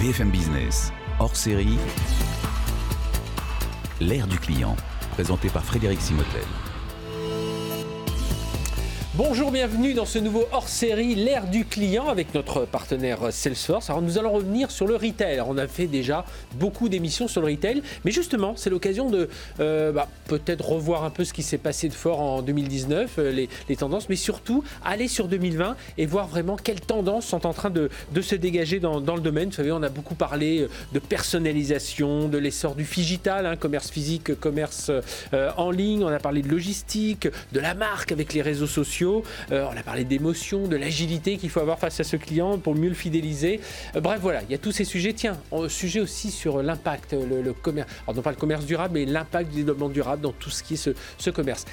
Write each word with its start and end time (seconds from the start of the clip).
BFM 0.00 0.30
Business, 0.30 0.94
hors 1.18 1.36
série, 1.36 1.76
l'ère 4.00 4.26
du 4.26 4.38
client, 4.38 4.74
présenté 5.10 5.50
par 5.50 5.62
Frédéric 5.62 6.00
Simotel. 6.00 6.69
Bonjour, 9.22 9.50
bienvenue 9.50 9.92
dans 9.92 10.06
ce 10.06 10.18
nouveau 10.18 10.46
hors-série 10.50 11.14
L'ère 11.14 11.46
du 11.46 11.66
client 11.66 12.08
avec 12.08 12.32
notre 12.32 12.64
partenaire 12.64 13.30
Salesforce. 13.30 13.90
Alors 13.90 14.00
nous 14.00 14.16
allons 14.16 14.32
revenir 14.32 14.70
sur 14.70 14.86
le 14.86 14.96
retail. 14.96 15.42
On 15.46 15.58
a 15.58 15.68
fait 15.68 15.88
déjà 15.88 16.24
beaucoup 16.54 16.88
d'émissions 16.88 17.28
sur 17.28 17.42
le 17.42 17.48
retail, 17.48 17.82
mais 18.06 18.12
justement 18.12 18.54
c'est 18.56 18.70
l'occasion 18.70 19.10
de 19.10 19.28
euh, 19.60 19.92
bah, 19.92 20.08
peut-être 20.24 20.66
revoir 20.66 21.04
un 21.04 21.10
peu 21.10 21.24
ce 21.24 21.34
qui 21.34 21.42
s'est 21.42 21.58
passé 21.58 21.90
de 21.90 21.92
fort 21.92 22.18
en 22.22 22.40
2019, 22.40 23.16
euh, 23.18 23.46
les, 23.68 23.76
tendances, 23.76 24.08
mais 24.08 24.16
surtout 24.16 24.64
aller 24.82 25.06
sur 25.06 25.28
2020 25.28 25.76
et 25.98 26.06
voir 26.06 26.26
vraiment 26.26 26.56
quelles 26.56 26.80
tendances 26.80 27.26
sont 27.26 27.46
en 27.46 27.52
train 27.52 27.68
de, 27.68 27.90
se 28.22 28.34
dégager 28.34 28.80
dans, 28.80 29.00
le 29.00 29.20
domaine. 29.20 29.50
Vous 29.50 29.56
savez, 29.56 29.70
on 29.70 29.82
a 29.82 29.90
beaucoup 29.90 30.14
parlé 30.14 30.60
euh, 30.60 30.70
de 30.94 30.98
personnalisation, 30.98 32.26
de 32.28 32.38
l'essor 32.38 32.74
du 32.74 32.84
digital, 32.84 33.44
hein, 33.44 33.56
commerce 33.56 33.90
physique, 33.90 34.34
commerce 34.40 34.90
en 35.58 35.70
ligne, 35.70 36.04
on 36.04 36.08
a 36.08 36.18
parlé 36.18 36.40
de 36.40 36.48
logistique, 36.48 37.28
de 37.52 37.60
la 37.60 37.74
marque 37.74 38.12
avec 38.12 38.32
les 38.32 38.40
réseaux 38.40 38.66
sociaux. 38.66 39.09
Euh, 39.52 39.66
on 39.72 39.76
a 39.76 39.82
parlé 39.82 40.04
d'émotion, 40.04 40.66
de 40.66 40.76
l'agilité 40.76 41.36
qu'il 41.36 41.50
faut 41.50 41.60
avoir 41.60 41.78
face 41.78 42.00
à 42.00 42.04
ce 42.04 42.16
client 42.16 42.58
pour 42.58 42.74
mieux 42.74 42.88
le 42.88 42.94
fidéliser. 42.94 43.60
Euh, 43.96 44.00
bref, 44.00 44.20
voilà, 44.20 44.42
il 44.42 44.50
y 44.50 44.54
a 44.54 44.58
tous 44.58 44.72
ces 44.72 44.84
sujets. 44.84 45.12
Tiens, 45.12 45.38
sujet 45.68 46.00
aussi 46.00 46.30
sur 46.30 46.62
l'impact, 46.62 47.14
le, 47.14 47.52
commerce. 47.52 47.88
Alors, 48.04 48.16
non 48.16 48.22
pas 48.22 48.30
le 48.30 48.36
commerce 48.36 48.64
durable, 48.64 48.94
mais 48.94 49.04
l'impact 49.04 49.50
du 49.50 49.58
développement 49.58 49.88
durable 49.88 50.22
dans 50.22 50.32
tout 50.32 50.50
ce 50.50 50.62
qui 50.62 50.74
est 50.74 50.90
ce 51.18 51.30
commerce. 51.30 51.64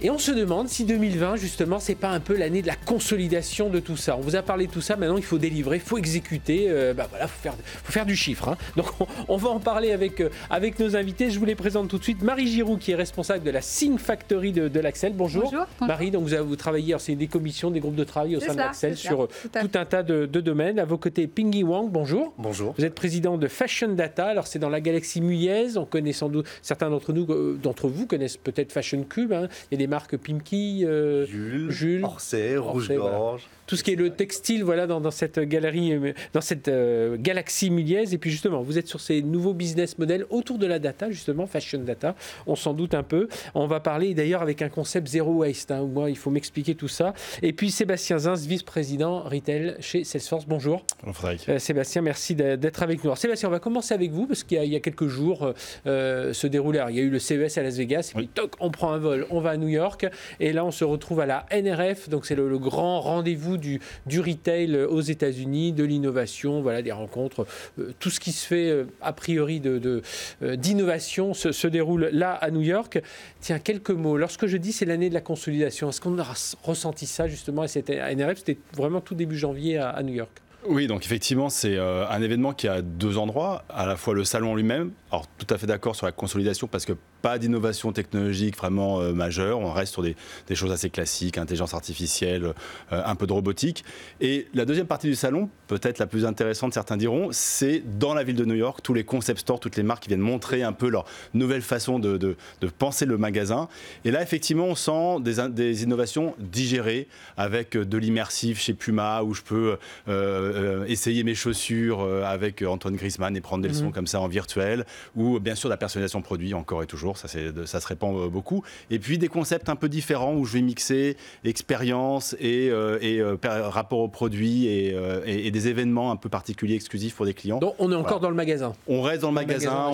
Et 0.00 0.10
on 0.10 0.18
se 0.18 0.32
demande 0.32 0.68
si 0.68 0.84
2020, 0.84 1.36
justement, 1.36 1.78
c'est 1.78 1.94
pas 1.94 2.10
un 2.10 2.20
peu 2.20 2.36
l'année 2.36 2.62
de 2.62 2.66
la 2.66 2.74
consolidation 2.74 3.68
de 3.68 3.78
tout 3.78 3.96
ça. 3.96 4.16
On 4.16 4.20
vous 4.20 4.36
a 4.36 4.42
parlé 4.42 4.66
de 4.66 4.72
tout 4.72 4.80
ça, 4.80 4.96
maintenant 4.96 5.16
il 5.16 5.22
faut 5.22 5.38
délivrer, 5.38 5.76
il 5.76 5.82
faut 5.82 5.98
exécuter, 5.98 6.66
euh, 6.68 6.94
bah 6.94 7.06
voilà, 7.08 7.28
faut 7.28 7.40
faire, 7.40 7.54
faut 7.84 7.92
faire 7.92 8.04
du 8.04 8.16
chiffre. 8.16 8.48
Hein. 8.48 8.56
Donc 8.76 8.86
on, 9.28 9.36
va 9.36 9.50
en 9.50 9.60
parler 9.60 9.92
avec, 9.92 10.20
euh, 10.20 10.30
avec 10.50 10.78
nos 10.80 10.96
invités. 10.96 11.30
Je 11.30 11.38
vous 11.38 11.44
les 11.44 11.54
présente 11.54 11.88
tout 11.88 11.98
de 11.98 12.02
suite. 12.02 12.22
Marie 12.22 12.48
Giroux, 12.48 12.76
qui 12.76 12.90
est 12.90 12.96
responsable 12.96 13.44
de 13.44 13.50
la 13.50 13.60
Sing 13.60 13.96
Factory 13.98 14.52
de, 14.52 14.80
l'Axel. 14.80 15.12
Bonjour. 15.14 15.44
Bonjour. 15.44 15.66
Marie, 15.80 16.10
donc 16.10 16.24
vous, 16.24 16.34
avez, 16.34 16.42
vous 16.42 16.56
travaillez, 16.56 16.96
c'est 16.98 17.14
des 17.14 17.28
commissions, 17.28 17.70
des 17.70 17.80
groupes 17.80 17.94
de 17.94 18.04
travail 18.04 18.36
au 18.36 18.40
sein 18.40 18.52
de 18.52 18.58
l'Axel 18.58 18.96
sur 18.96 19.28
tout, 19.28 19.70
un 19.74 19.84
tas 19.84 20.02
de, 20.02 20.26
domaines. 20.26 20.78
À 20.78 20.84
vos 20.84 20.98
côtés, 20.98 21.28
Pingy 21.28 21.62
Wang, 21.62 21.88
bonjour. 21.90 22.34
Bonjour. 22.38 22.74
Vous 22.76 22.84
êtes 22.84 22.94
président 22.94 23.38
de 23.38 23.46
Fashion 23.46 23.88
Data. 23.88 24.26
Alors 24.26 24.48
c'est 24.48 24.58
dans 24.58 24.68
la 24.68 24.80
galaxie 24.80 25.20
Muyez. 25.20 25.76
On 25.76 25.84
connaît 25.84 26.12
sans 26.12 26.28
doute, 26.28 26.46
certains 26.62 26.90
d'entre 26.90 27.12
nous, 27.12 27.26
euh, 27.30 27.58
d'entre 27.62 27.88
vous 27.88 28.06
connaissent 28.06 28.36
peut-être 28.36 28.72
Fashion 28.72 29.04
Cube. 29.04 29.32
Hein. 29.32 29.48
Il 29.70 29.74
y 29.74 29.82
a 29.82 29.83
des 29.83 29.83
marques 29.86 30.16
Pimki, 30.16 30.84
euh, 30.84 31.26
Jules, 31.26 31.70
Jules, 31.70 32.04
Orsay, 32.04 32.56
Rouge-Gorge 32.56 33.48
tout 33.66 33.76
ce 33.76 33.84
qui 33.84 33.92
est 33.92 33.96
le 33.96 34.10
textile 34.10 34.64
voilà, 34.64 34.86
dans, 34.86 35.10
cette 35.10 35.38
galerie, 35.40 35.92
euh, 35.92 36.12
dans 36.32 36.40
cette 36.40 36.68
euh, 36.68 37.16
galaxie 37.18 37.70
milliaise. 37.70 38.14
Et 38.14 38.18
puis 38.18 38.30
justement, 38.30 38.62
vous 38.62 38.78
êtes 38.78 38.88
sur 38.88 39.00
ces 39.00 39.22
nouveaux 39.22 39.54
business 39.54 39.98
models 39.98 40.26
autour 40.30 40.58
de 40.58 40.66
la 40.66 40.78
data, 40.78 41.10
justement, 41.10 41.46
fashion 41.46 41.78
data. 41.78 42.14
On 42.46 42.56
s'en 42.56 42.74
doute 42.74 42.94
un 42.94 43.02
peu. 43.02 43.28
On 43.54 43.66
va 43.66 43.80
parler 43.80 44.14
d'ailleurs 44.14 44.42
avec 44.42 44.62
un 44.62 44.68
concept 44.68 45.08
zéro 45.08 45.32
waste. 45.32 45.70
Hein, 45.70 45.82
moi, 45.82 46.10
il 46.10 46.16
faut 46.16 46.30
m'expliquer 46.30 46.74
tout 46.74 46.88
ça. 46.88 47.14
Et 47.42 47.52
puis 47.52 47.70
Sébastien 47.70 48.18
Zins, 48.18 48.34
vice-président 48.34 49.22
retail 49.22 49.76
chez 49.80 50.04
Salesforce. 50.04 50.46
Bonjour. 50.46 50.84
Bonjour 51.02 51.16
Frédéric. 51.16 51.48
Euh, 51.48 51.58
Sébastien, 51.58 52.02
merci 52.02 52.34
d'être 52.34 52.82
avec 52.82 52.98
nous. 52.98 53.10
Alors, 53.10 53.18
Sébastien, 53.18 53.48
on 53.48 53.52
va 53.52 53.60
commencer 53.60 53.94
avec 53.94 54.10
vous 54.10 54.26
parce 54.26 54.44
qu'il 54.44 54.62
y, 54.64 54.76
a 54.76 54.80
quelques 54.80 55.08
jours 55.08 55.52
se 55.84 56.46
déroulait. 56.46 56.80
il 56.90 56.96
y 56.96 57.00
a 57.00 57.02
eu 57.02 57.10
le 57.10 57.18
CES 57.18 57.58
à 57.58 57.62
Las 57.62 57.76
Vegas. 57.76 58.12
Et 58.14 58.18
puis, 58.18 58.28
toc, 58.28 58.54
on 58.60 58.70
prend 58.70 58.92
un 58.92 58.98
vol, 58.98 59.26
on 59.30 59.40
va 59.40 59.50
à 59.50 59.56
New 59.56 59.68
York. 59.68 60.06
Et 60.40 60.52
là, 60.52 60.64
on 60.64 60.70
se 60.70 60.84
retrouve 60.84 61.20
à 61.20 61.26
la 61.26 61.46
NRF. 61.50 62.08
Donc, 62.08 62.26
c'est 62.26 62.34
le 62.34 62.58
grand 62.58 63.00
rendez-vous 63.00 63.53
du, 63.56 63.80
retail 64.08 64.76
aux 64.76 65.00
États-Unis, 65.00 65.72
de 65.72 65.84
l'innovation, 65.84 66.62
voilà, 66.62 66.82
des 66.82 66.92
rencontres. 66.92 67.46
Euh, 67.78 67.92
tout 67.98 68.10
ce 68.10 68.20
qui 68.20 68.32
se 68.32 68.46
fait 68.46 68.70
euh, 68.70 68.84
a 69.00 69.12
priori 69.12 69.60
d'innovation 69.60 71.26
de, 71.28 71.48
euh, 71.48 71.52
se, 71.52 71.66
déroule 71.66 72.08
là 72.12 72.32
à 72.32 72.50
New 72.50 72.62
York. 72.62 73.00
Tiens, 73.40 73.58
quelques 73.58 73.90
mots. 73.90 74.16
Lorsque 74.16 74.46
je 74.46 74.56
dis 74.56 74.72
c'est 74.72 74.84
l'année 74.84 75.08
de 75.08 75.14
la 75.14 75.20
consolidation, 75.20 75.88
est-ce 75.88 76.00
qu'on 76.00 76.18
a 76.18 76.34
ressenti 76.62 77.06
ça 77.06 77.28
justement 77.28 77.62
à 77.62 77.68
cette 77.68 77.88
NRF 77.90 78.38
C'était 78.38 78.58
vraiment 78.76 79.00
tout 79.00 79.14
début 79.14 79.36
janvier 79.36 79.78
à, 79.78 80.02
New 80.02 80.14
York. 80.14 80.30
Oui, 80.66 80.86
donc 80.86 81.04
effectivement, 81.04 81.50
c'est 81.50 81.78
un 81.78 82.22
événement 82.22 82.54
qui 82.54 82.68
a 82.68 82.80
deux 82.80 83.18
endroits, 83.18 83.64
à 83.68 83.86
la 83.86 83.96
fois 83.96 84.14
le 84.14 84.24
salon 84.24 84.54
lui-même, 84.54 84.92
alors 85.10 85.26
tout 85.36 85.46
à 85.52 85.58
fait 85.58 85.66
d'accord 85.66 85.94
sur 85.94 86.06
la 86.06 86.12
consolidation 86.12 86.66
parce 86.66 86.86
que 86.86 86.94
pas 87.24 87.38
d'innovation 87.38 87.90
technologique 87.90 88.54
vraiment 88.54 89.00
euh, 89.00 89.14
majeure. 89.14 89.58
On 89.58 89.72
reste 89.72 89.94
sur 89.94 90.02
des, 90.02 90.14
choses 90.52 90.72
assez 90.72 90.90
classiques, 90.90 91.38
intelligence 91.38 91.72
artificielle, 91.72 92.52
euh, 92.92 93.02
un 93.02 93.14
peu 93.14 93.26
de 93.26 93.32
robotique. 93.32 93.82
Et 94.20 94.46
la 94.52 94.66
deuxième 94.66 94.86
partie 94.86 95.06
du 95.06 95.14
salon, 95.14 95.48
peut-être 95.66 95.98
la 95.98 96.06
plus 96.06 96.26
intéressante, 96.26 96.74
certains 96.74 96.98
diront, 96.98 97.30
c'est 97.32 97.82
dans 97.98 98.12
la 98.12 98.24
ville 98.24 98.36
de 98.36 98.44
New 98.44 98.54
York, 98.54 98.80
tous 98.82 98.92
les 98.92 99.04
concept 99.04 99.40
stores, 99.40 99.58
toutes 99.58 99.76
les 99.76 99.82
marques 99.82 100.02
qui 100.02 100.08
viennent 100.08 100.20
montrer 100.20 100.62
un 100.62 100.74
peu 100.74 100.90
leur 100.90 101.06
nouvelle 101.32 101.62
façon 101.62 101.98
de, 101.98 102.36
penser 102.76 103.06
le 103.06 103.16
magasin. 103.16 103.68
Et 104.04 104.10
là, 104.10 104.20
effectivement, 104.20 104.66
on 104.66 104.74
sent 104.74 105.22
des, 105.22 105.82
innovations 105.82 106.34
digérées 106.38 107.08
avec 107.38 107.74
de 107.74 107.96
l'immersif 107.96 108.60
chez 108.60 108.74
Puma, 108.74 109.22
où 109.22 109.32
je 109.32 109.40
peux 109.40 109.78
euh, 110.08 110.84
essayer 110.88 111.24
mes 111.24 111.34
chaussures 111.34 112.02
avec 112.02 112.60
Antoine 112.60 112.96
Griezmann 112.96 113.34
et 113.34 113.40
prendre 113.40 113.62
des 113.62 113.68
leçons 113.70 113.88
mmh. 113.88 113.92
comme 113.92 114.06
ça 114.06 114.20
en 114.20 114.28
virtuel, 114.28 114.84
ou 115.16 115.40
bien 115.40 115.54
sûr 115.54 115.70
la 115.70 115.78
personnalisation 115.78 116.20
produit 116.20 116.52
encore 116.52 116.82
et 116.82 116.86
toujours 116.86 117.13
ça, 117.14 117.28
ça 117.28 117.80
se 117.80 117.86
répand 117.86 118.16
euh, 118.16 118.28
beaucoup. 118.28 118.62
Et 118.90 118.98
puis 118.98 119.18
des 119.18 119.28
concepts 119.28 119.68
un 119.68 119.76
peu 119.76 119.88
différents 119.88 120.34
où 120.34 120.44
je 120.44 120.54
vais 120.54 120.62
mixer 120.62 121.16
expérience 121.44 122.34
et, 122.40 122.70
euh, 122.70 122.98
et 123.00 123.18
euh, 123.20 123.36
rapport 123.42 124.00
au 124.00 124.08
produit 124.08 124.66
et, 124.66 124.96
et, 125.26 125.50
des 125.50 125.68
événements 125.68 126.10
un 126.10 126.16
peu 126.16 126.28
particuliers, 126.28 126.74
exclusifs 126.74 127.14
pour 127.14 127.26
des 127.26 127.34
clients. 127.34 127.58
Donc 127.58 127.74
on 127.78 127.90
est 127.92 127.96
encore 127.96 128.20
dans 128.20 128.30
le 128.30 128.36
magasin. 128.36 128.72
On 128.86 129.02
reste 129.02 129.22
dans 129.22 129.28
le 129.28 129.34
magasin, 129.34 129.90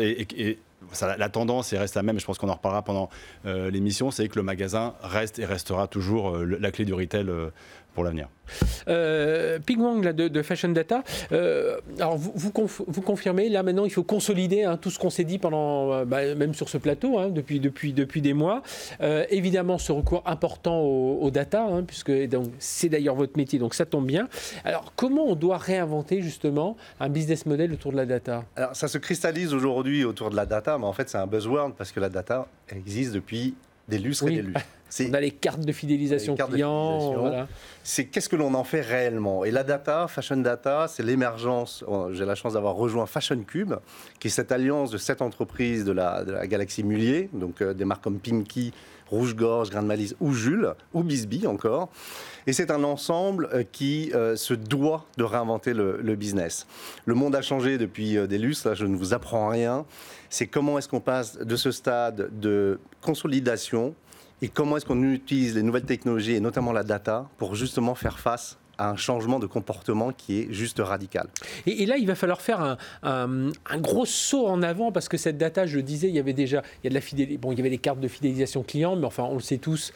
et, 0.00 0.58
la 1.02 1.28
tendance 1.28 1.72
et 1.72 1.78
reste 1.78 1.94
la 1.94 2.02
même, 2.02 2.18
je 2.18 2.24
pense 2.24 2.38
qu'on 2.38 2.48
en 2.48 2.54
reparlera 2.54 2.82
pendant 2.82 3.10
l'émission, 3.44 4.10
c'est 4.10 4.28
que 4.28 4.36
le 4.36 4.42
magasin 4.42 4.94
reste 5.02 5.38
et 5.38 5.44
restera 5.44 5.86
toujours 5.86 6.38
la 6.38 6.70
clé 6.70 6.84
du 6.84 6.94
retail 6.94 7.26
pour 7.94 8.04
l'avenir. 8.04 8.28
Euh, 8.88 9.58
Ping 9.58 9.78
Wang 9.80 10.02
là, 10.04 10.12
de, 10.12 10.42
Fashion 10.42 10.70
Data, 10.70 11.02
euh, 11.32 11.78
alors 11.98 12.16
vous, 12.16 12.50
vous, 12.86 13.02
confirmez, 13.02 13.48
là 13.48 13.62
maintenant 13.62 13.84
il 13.84 13.90
faut 13.90 14.02
consolider 14.02 14.64
hein, 14.64 14.76
tout 14.76 14.90
ce 14.90 14.98
qu'on 14.98 15.10
s'est 15.10 15.24
dit 15.24 15.38
pendant, 15.38 15.92
euh, 15.92 16.04
bah, 16.04 16.34
même 16.34 16.54
sur 16.54 16.68
ce 16.68 16.78
plateau, 16.78 17.18
hein, 17.18 17.28
depuis, 17.28 17.60
depuis, 17.60 17.92
depuis 17.92 18.20
des 18.20 18.32
mois. 18.32 18.62
Euh, 19.00 19.24
évidemment, 19.30 19.78
ce 19.78 19.92
recours 19.92 20.22
important 20.26 20.80
aux, 20.80 21.30
data, 21.30 21.64
hein, 21.64 21.84
puisque 21.84 22.12
c'est 22.58 22.88
d'ailleurs 22.88 23.14
votre 23.14 23.36
métier, 23.36 23.58
donc 23.58 23.74
ça 23.74 23.86
tombe 23.86 24.06
bien. 24.06 24.28
Alors 24.64 24.92
comment 24.96 25.26
on 25.26 25.34
doit 25.34 25.58
réinventer 25.58 26.22
justement 26.22 26.76
un 26.98 27.08
business 27.08 27.46
model 27.46 27.72
autour 27.72 27.92
de 27.92 27.96
la 27.96 28.06
data? 28.06 28.44
Alors 28.56 28.74
ça 28.74 28.88
se 28.88 28.98
cristallise 28.98 29.54
aujourd'hui 29.54 30.04
autour 30.04 30.30
de 30.30 30.36
la 30.36 30.46
data, 30.46 30.76
mais 30.78 30.86
en 30.86 30.92
fait 30.92 31.08
c'est 31.08 31.18
un 31.18 31.26
buzzword 31.26 31.74
parce 31.76 31.92
que 31.92 32.00
la 32.00 32.08
data 32.08 32.48
existe 32.68 33.12
depuis 33.12 33.54
des 33.88 33.98
lustres 33.98 34.28
et 34.28 34.36
des 34.36 34.42
lustres. 34.42 34.60
On 34.98 35.14
a 35.14 35.20
les 35.20 35.30
cartes 35.30 35.64
de 35.64 35.72
fidélisation 35.72 36.34
client. 36.34 37.46
C'est 37.82 38.06
qu'est-ce 38.06 38.28
que 38.28 38.36
l'on 38.36 38.54
en 38.54 38.64
fait 38.64 38.82
réellement 38.82 39.44
Et 39.44 39.50
la 39.50 39.62
data, 39.62 40.06
Fashion 40.08 40.36
Data, 40.36 40.86
c'est 40.88 41.02
l'émergence. 41.02 41.84
Oh, 41.86 42.08
j'ai 42.12 42.24
la 42.24 42.34
chance 42.34 42.54
d'avoir 42.54 42.74
rejoint 42.74 43.06
Fashion 43.06 43.42
Cube, 43.42 43.74
qui 44.18 44.28
est 44.28 44.30
cette 44.30 44.52
alliance 44.52 44.90
de 44.90 44.98
sept 44.98 45.22
entreprises 45.22 45.84
de 45.84 45.92
la, 45.92 46.24
galaxie 46.46 46.82
Mulier, 46.82 47.30
donc 47.32 47.62
euh, 47.62 47.72
des 47.72 47.84
marques 47.84 48.02
comme 48.02 48.18
Pimki, 48.18 48.72
Rouge 49.08 49.34
Gorge, 49.34 49.70
Grande 49.70 49.86
Malise 49.86 50.14
ou 50.20 50.32
Jules, 50.32 50.74
ou 50.92 51.02
Bisbee 51.02 51.46
encore. 51.46 51.88
Et 52.46 52.52
c'est 52.52 52.70
un 52.70 52.84
ensemble 52.84 53.48
euh, 53.52 53.64
qui 53.70 54.12
euh, 54.14 54.36
se 54.36 54.54
doit 54.54 55.06
de 55.16 55.24
réinventer 55.24 55.72
le, 55.72 56.00
le, 56.02 56.16
business. 56.16 56.66
Le 57.06 57.14
monde 57.14 57.34
a 57.34 57.42
changé 57.42 57.78
depuis 57.78 58.16
des 58.28 58.38
lustres, 58.38 58.68
là 58.68 58.74
je 58.74 58.84
ne 58.84 58.96
vous 58.96 59.14
apprends 59.14 59.48
rien. 59.48 59.86
C'est 60.28 60.46
comment 60.46 60.78
est-ce 60.78 60.88
qu'on 60.88 61.00
passe 61.00 61.38
de 61.38 61.56
ce 61.56 61.70
stade 61.70 62.28
de 62.38 62.78
consolidation 63.00 63.94
et 64.42 64.48
comment 64.48 64.76
est-ce 64.76 64.86
qu'on 64.86 65.02
utilise 65.02 65.54
les 65.54 65.62
nouvelles 65.62 65.84
technologies 65.84 66.34
et 66.34 66.40
notamment 66.40 66.72
la 66.72 66.82
data 66.82 67.28
pour 67.36 67.54
justement 67.54 67.94
faire 67.94 68.18
face 68.18 68.58
à 68.78 68.88
un 68.88 68.96
changement 68.96 69.38
de 69.38 69.46
comportement 69.46 70.12
qui 70.12 70.40
est 70.40 70.52
juste 70.52 70.80
radical? 70.80 71.28
Et, 71.66 71.84
là, 71.84 71.98
il 71.98 72.06
va 72.06 72.14
falloir 72.14 72.40
faire 72.40 72.76
un, 73.02 73.50
gros 73.78 74.06
saut 74.06 74.46
en 74.46 74.62
avant 74.62 74.92
parce 74.92 75.08
que 75.08 75.16
cette 75.16 75.36
data, 75.36 75.66
je 75.66 75.76
le 75.76 75.82
disais, 75.82 76.08
il 76.08 76.14
y 76.14 76.18
avait 76.18 76.32
déjà, 76.32 76.62
il 76.82 76.92
y 76.92 76.96
a 76.96 77.00
de 77.00 77.36
bon, 77.36 77.52
il 77.52 77.58
y 77.58 77.60
avait 77.60 77.70
les 77.70 77.78
cartes 77.78 78.00
de 78.00 78.08
fidélisation 78.08 78.62
client, 78.62 78.96
mais 78.96 79.06
enfin, 79.06 79.24
on 79.24 79.34
le 79.34 79.40
sait 79.40 79.58
tous 79.58 79.92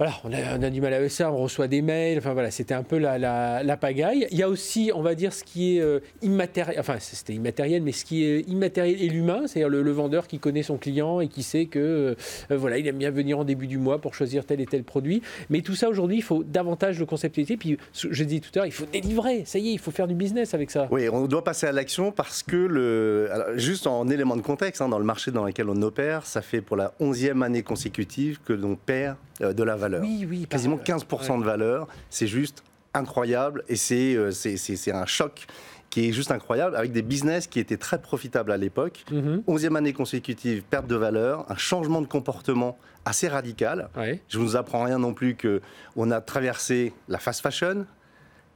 voilà, 0.00 0.14
on 0.24 0.62
a, 0.62 0.70
du 0.70 0.80
mal 0.80 0.94
avec 0.94 1.10
ça, 1.10 1.30
on 1.30 1.36
reçoit 1.36 1.68
des 1.68 1.82
mails, 1.82 2.16
enfin 2.16 2.32
voilà, 2.32 2.50
c'était 2.50 2.72
un 2.72 2.82
peu 2.82 2.96
la, 2.96 3.76
pagaille. 3.78 4.26
Il 4.30 4.38
y 4.38 4.42
a 4.42 4.48
aussi, 4.48 4.90
on 4.94 5.02
va 5.02 5.14
dire, 5.14 5.34
ce 5.34 5.44
qui 5.44 5.76
est 5.76 5.82
euh, 5.82 6.00
immatériel, 6.22 6.80
enfin 6.80 6.96
c'était 6.98 7.34
immatériel, 7.34 7.82
mais 7.82 7.92
ce 7.92 8.06
qui 8.06 8.24
est 8.24 8.48
immatériel 8.48 9.02
et 9.02 9.10
l'humain, 9.10 9.42
c'est-à-dire 9.46 9.68
le, 9.68 9.90
vendeur 9.90 10.26
qui 10.26 10.38
connaît 10.38 10.62
son 10.62 10.78
client 10.78 11.20
et 11.20 11.28
qui 11.28 11.42
sait 11.42 11.66
que, 11.66 12.16
euh, 12.48 12.56
voilà, 12.56 12.78
il 12.78 12.86
aime 12.86 12.96
bien 12.96 13.10
venir 13.10 13.40
en 13.40 13.44
début 13.44 13.66
du 13.66 13.76
mois 13.76 14.00
pour 14.00 14.14
choisir 14.14 14.46
tel 14.46 14.62
et 14.62 14.64
tel 14.64 14.84
produit. 14.84 15.20
Mais 15.50 15.60
tout 15.60 15.74
ça 15.74 15.90
aujourd'hui, 15.90 16.16
il 16.16 16.22
faut 16.22 16.44
davantage 16.44 16.98
de 16.98 17.04
conceptualité. 17.04 17.58
Puis 17.58 17.76
je 17.92 18.24
dis 18.24 18.40
tout 18.40 18.48
à 18.54 18.60
l'heure, 18.60 18.66
il 18.66 18.72
faut 18.72 18.86
délivrer, 18.90 19.44
ça 19.44 19.58
y 19.58 19.68
est, 19.68 19.72
il 19.72 19.78
faut 19.78 19.90
faire 19.90 20.08
du 20.08 20.14
business 20.14 20.54
avec 20.54 20.70
ça. 20.70 20.88
Oui, 20.90 21.10
on 21.10 21.26
doit 21.26 21.44
passer 21.44 21.66
à 21.66 21.72
l'action 21.72 22.10
parce 22.10 22.42
que, 22.42 22.56
le, 22.56 23.28
juste 23.56 23.86
en 23.86 24.08
élément 24.08 24.36
de 24.36 24.40
contexte, 24.40 24.80
hein, 24.80 24.88
dans 24.88 24.98
le 24.98 25.04
marché 25.04 25.30
dans 25.30 25.44
lequel 25.44 25.68
on 25.68 25.82
opère, 25.82 26.24
ça 26.24 26.40
fait 26.40 26.62
pour 26.62 26.78
la 26.78 26.94
onzième 27.00 27.42
année 27.42 27.62
consécutive 27.62 28.38
que 28.42 28.54
l'on 28.54 28.76
perd 28.76 29.18
euh, 29.42 29.52
de 29.52 29.62
la 29.62 29.76
valeur. 29.76 29.89
Oui, 29.98 30.26
oui, 30.28 30.46
Quasiment 30.48 30.76
15% 30.76 31.40
de 31.40 31.44
valeur, 31.44 31.88
c'est 32.08 32.26
juste 32.26 32.62
incroyable 32.94 33.64
et 33.68 33.76
c'est 33.76 34.14
euh, 34.14 34.30
c'est 34.32 34.92
un 34.92 35.06
choc 35.06 35.46
qui 35.90 36.08
est 36.08 36.12
juste 36.12 36.30
incroyable, 36.30 36.76
avec 36.76 36.92
des 36.92 37.02
business 37.02 37.48
qui 37.48 37.58
étaient 37.58 37.76
très 37.76 38.00
profitables 38.00 38.52
à 38.52 38.56
l'époque. 38.56 39.04
Mhm. 39.10 39.42
11e 39.48 39.76
année 39.76 39.92
consécutive, 39.92 40.62
perte 40.62 40.86
de 40.86 40.94
valeur, 40.94 41.50
un 41.50 41.56
changement 41.56 42.00
de 42.00 42.06
comportement 42.06 42.78
assez 43.04 43.26
radical. 43.26 43.88
Ouais. 43.96 44.22
Je 44.28 44.38
ne 44.38 44.44
vous 44.44 44.56
apprends 44.56 44.84
rien 44.84 44.98
non 44.98 45.12
plus 45.14 45.34
que 45.34 45.60
on 45.96 46.10
a 46.12 46.20
traversé 46.20 46.92
la 47.08 47.18
fast 47.18 47.40
fashion. 47.40 47.86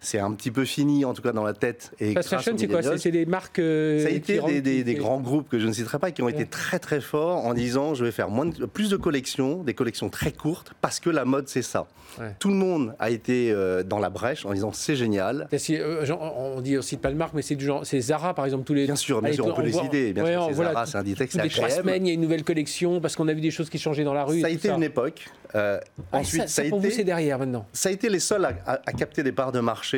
C'est 0.04 0.18
un 0.18 0.32
petit 0.32 0.50
peu 0.50 0.64
fini, 0.64 1.04
en 1.04 1.14
tout 1.14 1.22
cas 1.22 1.32
dans 1.32 1.42
la 1.44 1.54
tête. 1.54 1.92
Et 1.98 2.12
Fast 2.12 2.28
fashion, 2.28 2.54
c'est 2.58 2.68
quoi 2.68 2.82
C'est 2.98 3.10
des 3.10 3.24
marques. 3.26 3.58
euh, 3.58 4.00
ça 4.02 4.08
a 4.08 4.10
été 4.10 4.38
des, 4.40 4.60
des- 4.60 4.84
des 4.84 4.94
grands 4.94 5.20
groupes 5.20 5.48
que 5.48 5.58
je 5.58 5.66
ne 5.66 5.72
citerai 5.72 5.98
pas 5.98 6.10
qui 6.10 6.20
ont 6.22 6.26
Ouais. 6.26 6.32
été 6.32 6.46
très 6.46 6.78
très 6.78 7.00
forts 7.00 7.44
en 7.46 7.54
disant 7.54 7.94
je 7.94 8.04
vais 8.04 8.12
faire 8.12 8.28
moins 8.28 8.46
de- 8.46 8.66
plus 8.66 8.90
de 8.90 8.96
collections, 8.96 9.62
des 9.62 9.74
collections 9.74 10.10
très 10.10 10.30
courtes 10.32 10.72
parce 10.82 11.00
que 11.00 11.10
la 11.10 11.24
mode 11.24 11.48
c'est 11.48 11.62
ça. 11.62 11.86
Ouais. 12.20 12.36
Tout 12.38 12.48
le 12.48 12.54
monde 12.54 12.94
a 12.98 13.10
été 13.10 13.50
euh, 13.50 13.82
dans 13.82 13.98
la 13.98 14.10
brèche 14.10 14.44
en 14.46 14.52
disant 14.52 14.72
c'est 14.72 14.94
génial. 14.94 15.48
Euh, 15.70 16.04
genre, 16.04 16.36
on 16.38 16.60
dit 16.60 16.76
aussi 16.76 16.96
pas 16.96 17.10
de 17.10 17.16
marque, 17.16 17.32
mais 17.34 17.42
c'est 17.42 17.56
du 17.56 17.64
genre, 17.64 17.84
c'est 17.86 18.00
Zara 18.00 18.34
par 18.34 18.44
exemple 18.44 18.64
tous 18.64 18.74
les. 18.74 18.84
Bien 18.84 18.94
sûr, 18.96 19.20
bien 19.22 19.32
sûr, 19.32 19.46
on 19.46 19.54
peut 19.54 19.62
les 19.62 19.72
citer. 19.72 20.12
Bien 20.12 20.24
ouais, 20.24 20.32
sûr, 20.32 20.42
on- 20.42 20.48
c'est 20.48 20.52
voilà, 20.54 20.72
Zara, 20.72 20.86
c'est 20.86 20.98
Inditex, 20.98 21.32
Toutes 21.32 21.40
c'est 21.40 21.46
les 21.48 21.50
trois 21.54 21.70
semaines, 21.70 22.04
il 22.06 22.08
y 22.08 22.12
a 22.12 22.14
une 22.14 22.20
nouvelle 22.20 22.44
collection 22.44 23.00
parce 23.00 23.16
qu'on 23.16 23.26
a 23.28 23.32
vu 23.32 23.40
des 23.40 23.50
choses 23.50 23.70
qui 23.70 23.78
changeaient 23.78 24.04
dans 24.04 24.14
la 24.14 24.24
rue. 24.24 24.40
Ça 24.42 24.46
a 24.48 24.50
été 24.50 24.68
une 24.68 24.82
époque. 24.82 25.24
Ah, 25.56 25.78
ensuite, 26.12 26.48
ça, 26.48 26.62
a 26.62 26.68
pour 26.68 26.80
vous, 26.80 26.86
c'est 26.88 26.94
été, 26.94 27.04
derrière 27.04 27.38
maintenant. 27.38 27.64
ça 27.72 27.88
a 27.88 27.92
été 27.92 28.08
les 28.08 28.18
seuls 28.18 28.44
à 28.66 28.92
capter 28.92 29.22
des 29.22 29.30
parts 29.30 29.52
de 29.52 29.60
marché. 29.60 29.93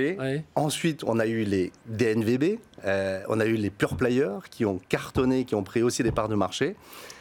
Ensuite, 0.54 1.04
on 1.04 1.18
a 1.18 1.26
eu 1.26 1.44
les 1.44 1.72
DNVB, 1.86 2.58
euh, 2.84 3.22
on 3.28 3.40
a 3.40 3.46
eu 3.46 3.54
les 3.54 3.70
pure 3.70 3.96
players 3.96 4.38
qui 4.50 4.64
ont 4.64 4.80
cartonné, 4.88 5.44
qui 5.44 5.54
ont 5.54 5.62
pris 5.62 5.82
aussi 5.82 6.02
des 6.02 6.12
parts 6.12 6.28
de 6.28 6.34
marché. 6.34 6.76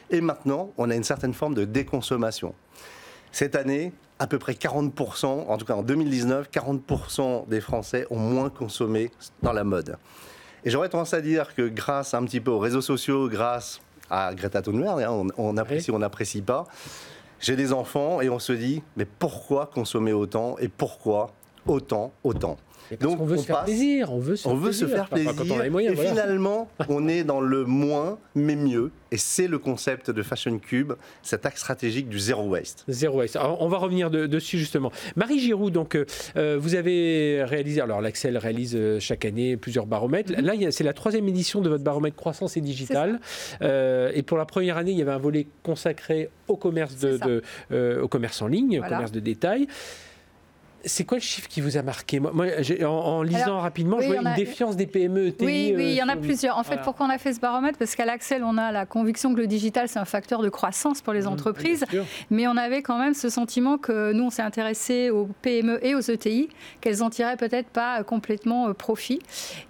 Et 0.10 0.22
maintenant, 0.22 0.72
on 0.78 0.90
a 0.90 0.96
une 0.96 1.04
certaine 1.04 1.34
forme 1.34 1.56
de 1.56 1.66
déconsommation. 1.66 2.54
Cette 3.32 3.56
année, 3.56 3.92
à 4.20 4.28
peu 4.28 4.40
près 4.40 4.54
40%, 4.54 5.26
en 5.26 5.58
tout 5.58 5.66
cas 5.66 5.74
en 5.74 5.84
2019, 5.84 6.50
40% 6.52 7.48
des 7.48 7.60
Français 7.60 8.06
ont 8.10 8.20
moins 8.20 8.50
consommé 8.50 9.12
dans 9.42 9.54
la 9.54 9.64
mode. 9.64 9.98
Et 10.64 10.70
j'aurais 10.70 10.90
tendance 10.90 11.14
à 11.14 11.22
dire 11.22 11.54
que 11.54 11.68
grâce 11.68 12.14
un 12.14 12.24
petit 12.24 12.40
peu 12.40 12.52
aux 12.52 12.60
réseaux 12.60 12.82
sociaux, 12.82 13.30
grâce 13.30 13.82
à 14.10 14.34
Greta 14.34 14.62
Thunberg, 14.62 15.02
hein, 15.02 15.10
on, 15.10 15.28
on 15.38 15.58
apprécie 15.58 15.92
ou 15.92 15.96
on 15.96 16.00
n'apprécie 16.00 16.42
pas, 16.42 16.66
j'ai 17.40 17.56
des 17.56 17.74
enfants 17.74 18.22
et 18.22 18.30
on 18.30 18.40
se 18.40 18.54
dit, 18.54 18.82
mais 18.96 19.06
pourquoi 19.06 19.68
consommer 19.68 20.14
autant 20.14 20.58
et 20.60 20.68
pourquoi 20.68 21.32
autant, 21.68 22.14
autant 22.24 22.58
Et 22.92 22.98
Parce 22.98 23.10
Donc, 23.12 23.18
qu'on 23.20 23.26
veut 23.26 23.38
on 23.38 23.42
se 23.42 23.46
faire 23.48 23.56
passe- 23.58 23.66
plaisir, 23.66 24.14
on 24.14 24.20
veut 24.20 24.36
se 24.36 24.48
on 24.48 24.52
faire 24.52 24.60
veut 24.60 24.72
se 24.72 24.86
plaisir. 24.86 24.96
faire 24.96 25.06
Enfin, 25.06 25.16
plaisir. 25.16 25.36
quand 25.36 25.56
on 25.56 25.60
a 25.60 25.64
les 25.64 25.70
moyens, 25.72 25.94
et 25.94 25.96
voilà. 25.96 26.12
finalement, 26.12 26.68
on 26.88 27.08
est 27.08 27.24
dans 27.24 27.42
le 27.42 27.66
moins, 27.66 28.20
mais 28.36 28.56
mieux. 28.56 28.92
Et 29.12 29.18
c'est 29.18 29.48
le 29.48 29.58
concept 29.58 30.12
de 30.12 30.22
Fashion 30.22 30.60
Cube, 30.60 30.94
cet 31.24 31.48
axe 31.48 31.62
stratégique 31.62 32.10
du 32.10 32.20
zéro 32.20 32.44
waste. 32.48 32.84
Zéro 32.88 33.18
waste. 33.20 33.38
Alors, 33.38 33.60
on 33.64 33.68
va 33.70 33.78
revenir 33.80 34.12
de- 34.12 34.28
dessus 34.28 34.60
justement. 34.60 34.92
Marie 35.16 35.40
Giroud, 35.40 35.74
donc 35.74 35.96
euh, 35.96 36.06
euh, 36.38 36.58
vous 36.60 36.76
avez 36.76 37.44
réalisé, 37.44 37.82
alors 37.82 38.02
l'Axel 38.02 38.38
réalise 38.38 38.76
euh, 38.76 39.00
chaque 39.00 39.26
année 39.26 39.58
plusieurs 39.58 39.88
baromètres. 39.88 40.34
Mhm. 40.38 40.46
Là, 40.46 40.54
c'est 40.70 40.84
la 40.84 40.94
troisième 40.94 41.28
édition 41.28 41.62
de 41.62 41.70
votre 41.70 41.84
baromètre 41.84 42.16
croissance 42.18 42.56
et 42.56 42.62
digital. 42.62 43.20
Euh, 43.64 44.12
et 44.14 44.22
pour 44.22 44.38
la 44.38 44.46
première 44.46 44.78
année, 44.78 44.92
il 44.92 44.98
y 44.98 45.02
avait 45.02 45.12
un 45.12 45.18
volet 45.18 45.48
consacré 45.64 46.30
au 46.48 46.56
commerce, 46.56 46.98
de, 46.98 47.42
euh, 47.72 48.02
au 48.04 48.08
commerce 48.08 48.44
en 48.44 48.48
ligne, 48.48 48.80
au 48.80 48.84
commerce 48.84 49.12
de 49.12 49.20
détail. 49.20 49.68
C'est 50.88 51.04
quoi 51.04 51.18
le 51.18 51.24
chiffre 51.24 51.48
qui 51.48 51.62
vous 51.62 51.78
a 51.78 51.82
marqué 51.82 52.20
Moi, 52.20 52.32
en, 52.84 52.86
en 52.86 53.22
lisant 53.24 53.44
Alors, 53.44 53.62
rapidement, 53.62 53.98
oui, 53.98 54.04
je 54.04 54.08
vois 54.12 54.22
une 54.22 54.28
a- 54.28 54.36
défiance 54.36 54.76
des 54.76 54.86
PME. 54.88 55.28
ETI, 55.28 55.46
Oui, 55.46 55.74
oui, 55.76 55.84
il 55.92 55.94
y 55.96 56.04
en 56.04 56.10
a 56.10 56.16
plusieurs. 56.16 56.58
En 56.58 56.64
fait, 56.64 56.70
voilà. 56.76 56.84
pourquoi 56.84 57.08
on 57.08 57.10
a 57.10 57.18
fait 57.18 57.34
ce 57.34 57.40
baromètre? 57.40 57.78
Parce 57.80 57.96
qu'à 57.96 58.06
l'Axel, 58.06 58.44
on 58.44 58.58
a 58.58 58.72
la 58.72 58.86
conviction 58.86 59.34
que 59.34 59.40
le 59.40 59.48
digital, 59.48 59.88
c'est 59.90 60.00
un 60.00 60.06
facteur 60.06 60.42
de 60.42 60.50
croissance 60.50 61.02
pour 61.02 61.14
les 61.14 61.22
Mhm, 61.24 61.28
entreprises. 61.34 61.86
Mais 62.30 62.48
on 62.48 62.56
avait 62.58 62.82
quand 62.82 63.00
même 63.00 63.14
ce 63.14 63.30
sentiment 63.30 63.78
que 63.78 64.12
nous, 64.14 64.26
on 64.26 64.30
s'est 64.30 64.42
intéressé 64.42 65.10
aux 65.10 65.28
PME 65.42 65.80
et 65.86 65.96
aux 65.96 66.02
ETI, 66.02 66.50
qu'elles 66.82 67.02
en 67.04 67.10
tiraient 67.10 67.38
peut-être 67.38 67.70
pas 67.70 68.04
complètement 68.04 68.68
euh, 68.70 68.74
profit. 68.74 69.20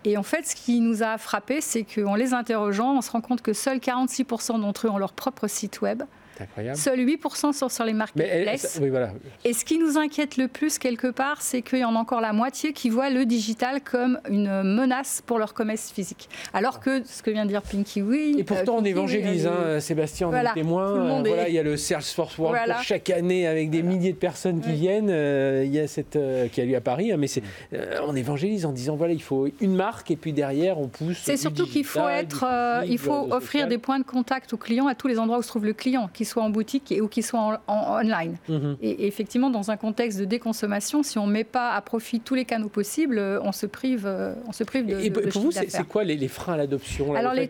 Et 0.04 0.18
en 0.18 0.24
fait, 0.24 0.46
ce 0.48 0.56
qui 0.56 0.80
nous 0.82 1.02
a 1.04 1.18
frappé, 1.18 1.62
c'est 1.62 1.84
qu'en 1.84 2.16
les 2.16 2.34
interrogeant, 2.34 2.96
on 2.98 3.02
se 3.02 3.12
rend 3.12 3.22
compte 3.22 3.42
que 3.42 3.54
seuls 3.54 3.78
46% 3.80 4.60
d'entre 4.60 4.88
eux 4.88 4.90
ont 4.90 4.98
leur 4.98 5.14
propre 5.14 5.48
site 5.48 5.82
web. 5.82 6.04
Incroyable. 6.40 6.78
Seuls 6.78 7.00
8% 7.00 7.54
sont 7.54 7.70
sur 7.70 7.84
les 7.86 7.94
marketplaces. 7.94 8.62
ça- 8.62 8.82
oui, 8.82 8.90
voilà. 8.90 9.12
Et 9.44 9.54
ce 9.54 9.64
qui 9.66 9.78
nous 9.78 9.98
inquiète 9.98 10.38
le 10.38 10.48
plus, 10.48 10.78
quelque 10.78 11.08
part, 11.08 11.42
c'est 11.42 11.62
qu'il 11.62 11.80
y 11.80 11.86
en 11.86 11.96
a 11.96 12.00
encore 12.00 12.22
la 12.22 12.34
moitié 12.34 12.74
qui 12.74 12.90
voient 12.90 13.10
le 13.10 13.26
digital 13.26 13.82
comme 13.82 14.20
une 14.30 14.64
menace 14.64 15.22
pour 15.26 15.40
leur 15.40 15.54
commerce 15.54 15.92
physique. 15.92 16.30
Alors 16.54 16.80
que 16.80 17.04
ce 17.06 17.22
que 17.24 17.32
vient 17.32 17.46
de 17.46 17.50
dire 17.50 17.62
Pinky, 17.62 18.02
oui. 18.02 18.36
Et 18.38 18.44
pourtant, 18.44 18.76
euh, 18.78 18.82
on 18.82 18.86
évangélise, 18.86 19.46
oui, 19.48 19.52
hein, 19.76 19.80
Sébastien, 19.80 20.28
on 20.28 20.32
Voilà, 20.32 20.52
est 20.52 20.56
témoin. 20.56 20.88
Euh, 20.92 21.22
voilà, 21.26 21.48
est- 21.48 21.52
il 21.52 21.56
y 21.56 21.60
a 21.60 21.64
le 21.64 21.78
Salesforce 21.78 22.38
World 22.38 22.58
Voilà. 22.58 22.82
Chaque 22.82 23.10
année 23.10 23.48
avec 23.48 23.70
des 23.70 23.82
milliers 23.82 24.14
de 24.14 24.18
personnes 24.18 24.62
qui 24.62 24.70
Oui. 24.70 24.76
viennent. 24.76 25.10
Euh, 25.10 25.64
il 25.66 25.72
y 25.74 25.80
a 25.80 25.88
cette 25.88 26.16
euh, 26.16 26.48
qui 26.48 26.62
a 26.62 26.66
lieu 26.66 26.76
à 26.76 26.82
Paris, 26.82 27.12
hein, 27.12 27.18
mais 27.18 27.28
c'est 27.28 27.44
euh, 27.74 28.00
on 28.08 28.16
évangélise 28.16 28.66
en 28.66 28.72
disant 28.72 28.96
voilà, 28.96 29.14
il 29.14 29.22
faut 29.22 29.48
une 29.62 29.76
marque 29.76 30.12
et 30.12 30.16
puis 30.16 30.34
derrière 30.34 30.80
on 30.80 30.88
pousse. 30.88 31.18
C'est 31.24 31.38
surtout 31.38 31.66
qu'il 31.66 31.86
faut 31.86 32.08
être, 32.08 32.46
euh, 32.48 32.84
il 32.88 32.98
faut 32.98 33.28
offrir 33.32 33.62
social. 33.64 33.70
des 33.70 33.78
points 33.78 34.00
de 34.00 34.04
contact 34.06 34.54
aux 34.54 34.58
clients 34.58 34.88
à 34.88 34.96
tous 34.96 35.08
les 35.08 35.20
endroits 35.20 35.38
où 35.38 35.42
se 35.42 35.48
trouve 35.48 35.66
le 35.66 35.74
client, 35.74 36.10
qu'il 36.26 36.32
soit 36.32 36.44
en 36.44 36.50
boutique 36.50 36.92
et- 36.92 37.02
ou 37.02 37.08
qu'il 37.08 37.24
soit 37.24 37.40
en, 37.40 37.54
en- 37.68 38.00
online. 38.04 38.38
Mhm. 38.50 38.78
Et, 38.82 38.90
et 38.90 39.08
effectivement, 39.08 39.50
dans 39.50 39.70
un 39.72 39.78
contexte 39.78 40.20
de 40.20 40.26
déconsommation, 40.26 41.04
si 41.04 41.18
on 41.20 41.28
ne 41.28 41.32
met 41.32 41.44
pas 41.44 41.72
à 41.72 41.82
profit 41.82 42.20
tous 42.20 42.34
les 42.36 42.46
canaux 42.46 42.70
possibles, 42.70 43.18
euh, 43.20 43.40
on 43.44 43.52
se 43.52 43.66
prive, 43.68 44.06
euh, 44.08 44.34
on 44.48 44.52
se 44.52 44.64
prive 44.64 44.88
de, 44.88 45.00
Et, 45.00 45.06
et 45.06 45.10
de- 45.10 45.22
de 45.22 45.30
pour 45.30 45.42
vous, 45.44 45.52
c'est 45.52 45.88
quoi 45.88 46.04
les, 46.04 46.16
les 46.18 46.28
freins 46.28 46.54
à 46.54 46.58
l'adoption 46.58 47.14
Alors, 47.16 47.34
le 47.34 47.42
les- 47.42 47.48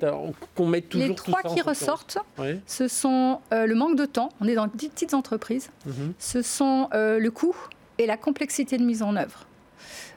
qu'on 0.56 0.72
toujours 0.82 1.08
Les 1.08 1.16
tout 1.16 1.24
trois 1.32 1.42
ça 1.42 1.50
qui 1.50 1.62
ressortent, 1.62 2.18
Ouais. 2.38 2.60
ce 2.68 2.88
sont 2.88 3.40
euh, 3.54 3.66
le 3.66 3.76
manque 3.76 3.96
de 3.96 4.06
temps. 4.06 4.30
On 4.42 4.48
est 4.48 4.56
dans 4.56 4.68
de 4.68 4.72
petites 4.72 5.14
entreprises. 5.14 5.70
Mhm. 5.86 6.14
ce 6.20 6.42
sont 6.42 6.90
euh, 6.94 7.20
le 7.20 7.32
coût 7.32 7.56
et 7.98 8.06
la 8.06 8.18
complexité 8.18 8.78
de 8.78 8.84
mise 8.84 9.02
en 9.04 9.16
œuvre. 9.16 9.46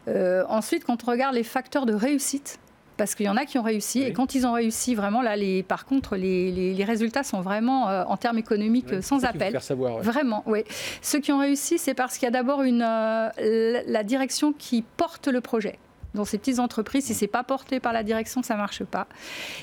Euh, 0.09 0.45
ensuite, 0.49 0.85
quand 0.85 1.05
on 1.07 1.11
regarde 1.11 1.35
les 1.35 1.43
facteurs 1.45 1.87
de 1.87 1.93
réussite, 1.95 2.59
parce 2.99 3.15
qu'il 3.15 3.25
y 3.25 3.29
en 3.31 3.37
a 3.39 3.47
qui 3.47 3.57
ont 3.59 3.63
réussi, 3.63 4.01
Oui. 4.01 4.07
et 4.09 4.13
quand 4.13 4.35
ils 4.35 4.47
ont 4.47 4.53
réussi, 4.53 4.95
vraiment, 4.95 5.23
là, 5.23 5.37
les, 5.37 5.63
par 5.63 5.87
contre, 5.87 6.17
les, 6.17 6.51
les- 6.53 6.75
les 6.75 6.85
résultats 6.85 7.23
sont 7.23 7.41
vraiment, 7.41 7.89
euh, 7.89 8.05
en 8.07 8.19
termes 8.19 8.37
économiques, 8.39 8.91
Ouais, 8.91 9.01
sans 9.03 9.25
appel. 9.25 9.53
Faire 9.53 9.63
savoir. 9.63 9.97
ouais. 9.97 10.03
Vraiment, 10.03 10.43
oui. 10.47 10.65
Ceux 11.01 11.21
qui 11.21 11.33
ont 11.33 11.39
réussi, 11.39 11.79
c'est 11.79 11.95
parce 11.95 12.19
qu'il 12.19 12.27
y 12.27 12.29
a 12.29 12.33
d'abord 12.33 12.63
une, 12.63 12.83
euh, 12.83 13.31
la- 13.39 13.83
la 13.85 14.03
direction 14.03 14.53
qui 14.53 14.83
porte 14.99 15.29
le 15.29 15.41
projet. 15.41 15.79
Dans 16.15 16.25
ces 16.25 16.39
petites 16.39 16.59
entreprises, 16.59 17.05
si 17.05 17.15
c'est 17.15 17.27
pas 17.29 17.45
porté 17.45 17.81
par 17.81 17.93
la 17.93 18.03
direction, 18.03 18.43
ça 18.43 18.57
marche 18.57 18.83
pas. 18.83 19.07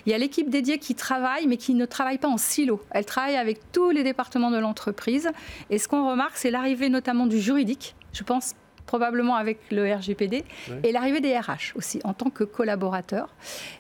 Il 0.06 0.12
y 0.12 0.16
a 0.16 0.18
l'équipe 0.18 0.50
dédiée 0.50 0.78
qui 0.78 0.94
travaille, 0.96 1.48
mais 1.48 1.58
qui 1.58 1.74
ne 1.74 1.86
travaille 1.86 2.20
pas 2.20 2.28
en 2.30 2.38
silo. 2.38 2.82
Elle 2.92 3.04
travaille 3.06 3.36
avec 3.36 3.60
tous 3.72 3.90
les 3.90 4.04
départements 4.04 4.52
de 4.52 4.60
l'entreprise. 4.60 5.30
Et 5.72 5.80
ce 5.80 5.88
qu'on 5.88 6.08
remarque, 6.10 6.38
c'est 6.38 6.52
l'arrivée 6.52 6.90
notamment 6.90 7.26
du 7.26 7.40
juridique. 7.42 7.96
Je 8.14 8.24
pense 8.24 8.54
probablement 8.86 9.36
avec 9.36 9.58
le 9.72 9.92
RGPD, 9.94 10.44
et 10.84 10.92
l'arrivée 10.92 11.22
des 11.22 11.38
RH 11.38 11.74
aussi, 11.76 12.00
en 12.04 12.14
tant 12.14 12.30
que 12.30 12.44
collaborateurs. 12.44 13.30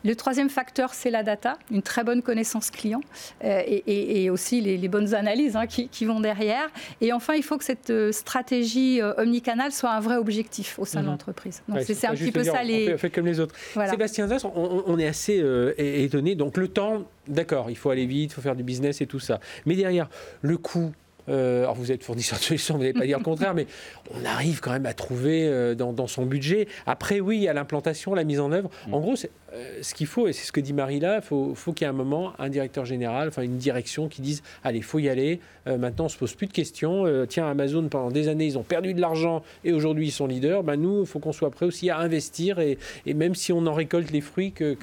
Le 0.04 0.16
troisième 0.16 0.50
facteur, 0.50 0.94
c'est 0.94 1.10
la 1.12 1.24
data, 1.24 1.58
une 1.72 1.82
très 1.82 2.04
bonne 2.04 2.22
connaissance 2.22 2.72
client, 2.72 3.02
euh, 3.44 3.62
et, 3.66 3.84
et- 3.88 4.24
et 4.24 4.30
aussi 4.30 4.62
les, 4.62 4.78
les 4.78 4.88
bonnes 4.88 5.14
analyses 5.14 5.56
hein, 5.56 5.68
qui, 5.68 5.88
qui 5.90 6.06
vont 6.06 6.20
derrière. 6.20 6.68
Et 7.02 7.14
enfin, 7.14 7.34
il 7.36 7.44
faut 7.44 7.58
que 7.58 7.64
cette 7.64 7.90
euh, 7.90 8.12
stratégie 8.12 9.02
euh, 9.02 9.14
omnicanale 9.18 9.72
soit 9.72 9.92
un 9.92 10.00
vrai 10.00 10.16
objectif 10.18 10.80
au 10.80 10.86
sein 10.86 11.00
de 11.02 11.06
Mhm. 11.06 11.12
l'entreprise. 11.12 11.62
Donc 11.68 11.78
Ouais, 11.78 11.84
c'est 11.86 12.08
un 12.08 12.14
petit 12.14 12.32
peu 12.32 12.42
dire, 12.42 12.54
ça 12.54 12.60
on 12.64 12.68
les... 12.68 12.98
fait, 12.98 13.10
comme 13.10 13.26
les 13.26 13.40
autres. 13.40 13.56
Voilà. 13.76 13.92
Sébastien 13.92 14.28
Zas, 14.28 14.46
on, 14.56 14.98
est 15.00 15.08
assez 15.08 15.40
euh, 15.40 15.74
étonné. 15.78 16.36
Donc 16.36 16.58
le 16.58 16.68
temps, 16.68 17.04
d'accord, 17.28 17.70
il 17.70 17.78
faut 17.78 17.90
aller 17.90 18.06
vite, 18.06 18.32
il 18.32 18.34
faut 18.34 18.42
faire 18.42 18.56
du 18.56 18.64
business 18.64 19.02
et 19.02 19.08
tout 19.08 19.20
ça. 19.20 19.40
Mais 19.66 19.76
derrière, 19.76 20.10
le 20.42 20.58
coût. 20.58 20.92
Euh, 21.30 21.64
alors 21.64 21.76
vous 21.76 21.92
êtes 21.92 22.04
fournisseur 22.04 22.38
de 22.40 22.44
solutions, 22.44 22.76
vous 22.76 22.82
n'allez 22.82 22.94
pas 22.94 23.06
dire 23.06 23.18
le 23.18 23.24
contraire, 23.24 23.54
mais 23.54 23.68
on 24.14 24.26
arrive 24.26 24.60
quand 24.60 24.72
même 24.72 24.86
à 24.86 24.94
trouver 24.94 25.48
euh, 25.48 25.76
dans, 25.76 25.94
dans 25.94 26.08
son 26.08 26.26
budget. 26.26 26.68
Après, 26.86 27.20
oui, 27.20 27.38
il 27.38 27.44
y 27.44 27.48
a 27.48 27.54
l'implantation, 27.54 28.14
la 28.14 28.24
mise 28.24 28.40
en 28.40 28.52
œuvre. 28.52 28.70
En 28.92 29.00
gros, 29.00 29.16
c'est, 29.16 29.32
euh, 29.54 29.80
ce 29.82 29.94
qu'il 29.94 30.08
faut, 30.08 30.28
et 30.28 30.34
c'est 30.34 30.46
ce 30.46 30.52
que 30.52 30.60
dit 30.60 30.74
Marie 30.74 31.00
là, 31.00 31.18
il 31.18 31.22
faut, 31.22 31.56
faut 31.56 31.74
qu'il 31.74 31.86
y 31.86 31.88
ait 31.88 31.90
un 31.90 31.94
moment, 31.94 32.34
un 32.40 32.50
directeur 32.50 32.86
général, 32.86 33.28
enfin 33.28 33.42
une 33.42 33.58
direction 33.58 34.08
qui 34.08 34.22
dise 34.22 34.44
allez, 34.64 34.82
faut 34.82 35.00
y 35.00 35.10
aller. 35.10 35.40
Maintenant, 35.66 36.06
on 36.06 36.10
se 36.10 36.18
pose 36.18 36.36
plus 36.36 36.46
de 36.46 36.54
questions. 36.54 37.06
Tiens, 37.28 37.50
Amazon, 37.50 37.88
pendant 37.90 38.12
des 38.12 38.28
années, 38.28 38.46
ils 38.46 38.58
ont 38.60 38.64
perdu 38.64 38.94
de 38.94 39.02
l'argent 39.02 39.42
et 39.64 39.74
aujourd'hui, 39.74 40.10
ils 40.10 40.12
sont 40.12 40.28
leaders. 40.28 40.62
Ben, 40.62 40.76
nous, 40.76 41.02
il 41.02 41.08
faut 41.08 41.18
qu'on 41.18 41.32
soit 41.32 41.50
prêt 41.50 41.66
aussi 41.66 41.90
à 41.90 41.98
investir 41.98 42.60
et, 42.60 42.78
et 43.08 43.16
même 43.16 43.34
si 43.34 43.52
on 43.52 43.66
en 43.66 43.74
récolte 43.74 44.12
les 44.12 44.22
fruits 44.22 44.52
que, 44.52 44.76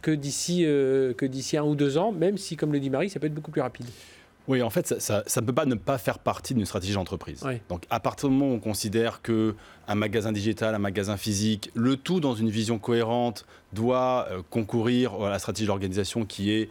que 0.00 0.10
d'ici 0.14 0.64
un 0.64 1.64
ou 1.64 1.74
deux 1.74 1.98
ans, 1.98 2.10
même 2.10 2.38
si, 2.38 2.56
comme 2.56 2.72
le 2.72 2.80
dit 2.80 2.88
Marie, 2.88 3.10
ça 3.10 3.20
peut 3.20 3.26
être 3.26 3.34
beaucoup 3.34 3.50
plus 3.50 3.60
rapide. 3.60 3.86
Oui, 4.46 4.60
en 4.62 4.68
fait, 4.70 5.00
ça- 5.00 5.22
ne 5.36 5.40
peut 5.46 5.52
pas 5.54 5.64
ne 5.64 5.74
pas 5.74 5.96
faire 5.96 6.18
partie 6.18 6.54
d'une 6.54 6.66
stratégie 6.66 6.92
d'entreprise. 6.94 7.42
Donc, 7.70 7.84
à 7.88 7.98
partir 7.98 8.28
du 8.28 8.34
moment 8.34 8.52
où 8.52 8.56
on 8.56 8.60
considère 8.60 9.22
que 9.22 9.54
un 9.88 9.94
magasin 9.94 10.32
digital, 10.32 10.74
un 10.74 10.78
magasin 10.78 11.16
physique, 11.16 11.70
le 11.74 11.96
tout 11.96 12.20
dans 12.20 12.34
une 12.34 12.50
vision 12.50 12.78
cohérente, 12.78 13.46
doit 13.72 14.26
euh, 14.30 14.42
concourir 14.50 15.14
à 15.22 15.30
la 15.30 15.38
stratégie 15.38 15.66
d'organisation 15.66 16.24
qui 16.26 16.50
est 16.52 16.68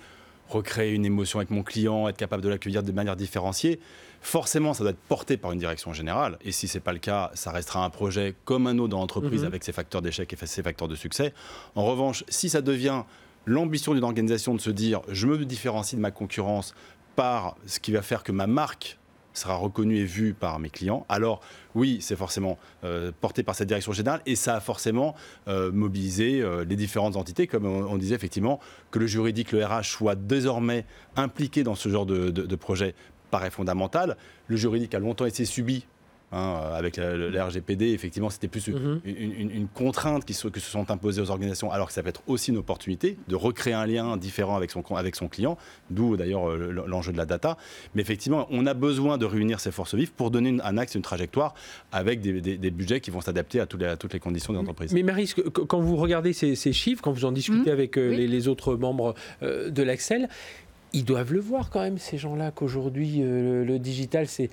recréer 0.50 0.92
une 0.94 1.06
émotion 1.06 1.40
avec 1.40 1.50
mon 1.50 1.64
client, 1.64 2.08
être 2.08 2.18
capable 2.18 2.44
de 2.44 2.50
l'accueillir 2.50 2.84
de 2.84 2.92
manière 2.92 3.16
différenciée, 3.16 3.80
forcément, 4.22 4.74
ça 4.76 4.84
doit 4.84 4.92
être 4.92 5.00
porté 5.08 5.36
par 5.38 5.52
une 5.52 5.58
direction 5.58 5.94
générale. 5.94 6.38
Et 6.44 6.52
si 6.52 6.68
ce 6.68 6.78
n'est 6.78 6.82
pas 6.82 6.94
le 6.94 7.00
cas, 7.00 7.32
ça 7.34 7.50
restera 7.52 7.84
un 7.84 7.90
projet 7.90 8.36
comme 8.46 8.68
un 8.68 8.78
autre 8.78 8.90
dans 8.90 9.00
l'entreprise 9.00 9.42
Mhm. 9.42 9.48
avec 9.48 9.64
ses 9.64 9.72
facteurs 9.72 10.02
d'échec 10.04 10.32
et 10.32 10.46
ses 10.46 10.62
facteurs 10.62 10.88
de 10.88 10.96
succès. 10.96 11.34
En 11.76 11.86
revanche, 11.86 12.24
si 12.30 12.50
ça 12.50 12.62
devient 12.62 13.02
l'ambition 13.46 13.94
d'une 13.96 14.04
organisation 14.04 14.54
de 14.54 14.62
se 14.62 14.70
dire 14.70 15.02
je 15.10 15.26
me 15.28 15.44
différencie 15.44 15.96
de 15.98 16.02
ma 16.02 16.12
concurrence 16.12 16.76
par 17.16 17.56
ce 17.66 17.80
qui 17.80 17.92
va 17.92 18.02
faire 18.02 18.24
que 18.24 18.32
ma 18.32 18.48
marque 18.48 18.98
sera 19.34 19.56
reconnu 19.56 19.98
et 19.98 20.06
vu 20.06 20.34
par 20.34 20.60
mes 20.60 20.70
clients, 20.70 21.06
alors 21.10 21.42
oui, 21.74 21.98
c'est 22.02 22.16
forcément 22.16 22.60
euh, 22.84 23.12
porté 23.20 23.42
par 23.42 23.56
cette 23.56 23.68
direction 23.68 23.92
générale 23.92 24.22
et 24.26 24.36
ça 24.36 24.56
a 24.56 24.60
forcément 24.60 25.16
euh, 25.48 25.72
mobilisé 25.72 26.42
euh, 26.42 26.64
les 26.64 26.76
différentes 26.76 27.16
entités, 27.16 27.48
comme 27.48 27.66
on, 27.66 27.98
disait 27.98 28.16
effectivement, 28.16 28.60
que 28.92 29.00
le 29.00 29.08
juridique, 29.08 29.52
le 29.52 29.66
RH 29.66 29.84
soit 29.84 30.16
désormais 30.16 30.86
impliqué 31.16 31.64
dans 31.64 31.76
ce 31.76 31.90
genre 31.90 32.06
de, 32.06 32.30
de 32.30 32.56
projet 32.56 32.94
paraît 33.32 33.50
fondamental. 33.50 34.18
Le 34.48 34.56
juridique 34.56 34.94
a 34.94 35.00
longtemps 35.00 35.26
été 35.26 35.46
subi 35.46 35.88
Hein, 36.34 36.62
euh, 36.64 36.76
avec 36.76 36.98
la, 36.98 37.46
RGPD, 37.46 37.92
effectivement, 37.92 38.32
c'était 38.32 38.48
plus 38.48 38.68
mhm. 38.68 39.02
une, 39.06 39.68
contrainte 39.68 40.26
qui 40.26 40.34
se, 40.34 40.48
que 40.48 40.60
se 40.60 40.70
sont 40.70 40.90
imposées 40.90 41.22
aux 41.22 41.30
organisations, 41.30 41.72
alors 41.72 41.88
que 41.88 41.94
ça 41.94 42.02
peut 42.02 42.10
être 42.10 42.24
aussi 42.26 42.50
une 42.50 42.58
opportunité 42.58 43.18
de 43.28 43.36
recréer 43.36 43.74
un 43.74 43.86
lien 43.86 44.18
différent 44.18 44.56
avec 44.56 44.72
son, 44.72 44.84
avec 44.96 45.16
son 45.16 45.28
client, 45.28 45.60
d'où 45.92 46.18
d'ailleurs 46.18 46.50
euh, 46.50 46.84
l'enjeu 46.88 47.12
de 47.12 47.18
la 47.18 47.28
data. 47.28 47.58
Mais 47.94 48.02
effectivement, 48.02 48.48
on 48.50 48.66
a 48.66 48.74
besoin 48.74 49.20
de 49.20 49.26
réunir 49.26 49.60
ces 49.60 49.72
forces 49.72 49.94
vives 49.94 50.12
pour 50.12 50.32
donner 50.32 50.58
un 50.64 50.78
axe, 50.80 50.96
une 50.96 51.04
trajectoire 51.04 51.54
avec 51.92 52.20
des, 52.22 52.72
budgets 52.72 53.00
qui 53.00 53.12
vont 53.12 53.22
s'adapter 53.22 53.60
à, 53.60 53.68
toutes 53.68 54.14
les 54.14 54.20
conditions 54.20 54.54
de 54.54 54.58
l'entreprise. 54.58 54.92
Mais 54.92 55.04
Marie, 55.04 55.32
quand 55.68 55.80
vous 55.80 55.98
regardez 55.98 56.34
ces, 56.34 56.56
chiffres, 56.74 57.04
quand 57.04 57.12
vous 57.12 57.26
en 57.26 57.32
discutez 57.32 57.70
mhm. 57.70 57.74
avec 57.74 57.98
euh, 57.98 58.10
les, 58.10 58.48
autres 58.48 58.76
membres 58.76 59.14
de 59.42 59.84
l'Axel, 59.84 60.28
ils 60.94 61.06
doivent 61.06 61.34
le 61.34 61.40
voir 61.40 61.70
quand 61.70 61.82
même, 61.82 61.98
ces 61.98 62.18
gens-là, 62.18 62.52
qu'aujourd'hui, 62.52 63.20
le, 63.22 63.78
digital, 63.78 64.28
c'est 64.28 64.50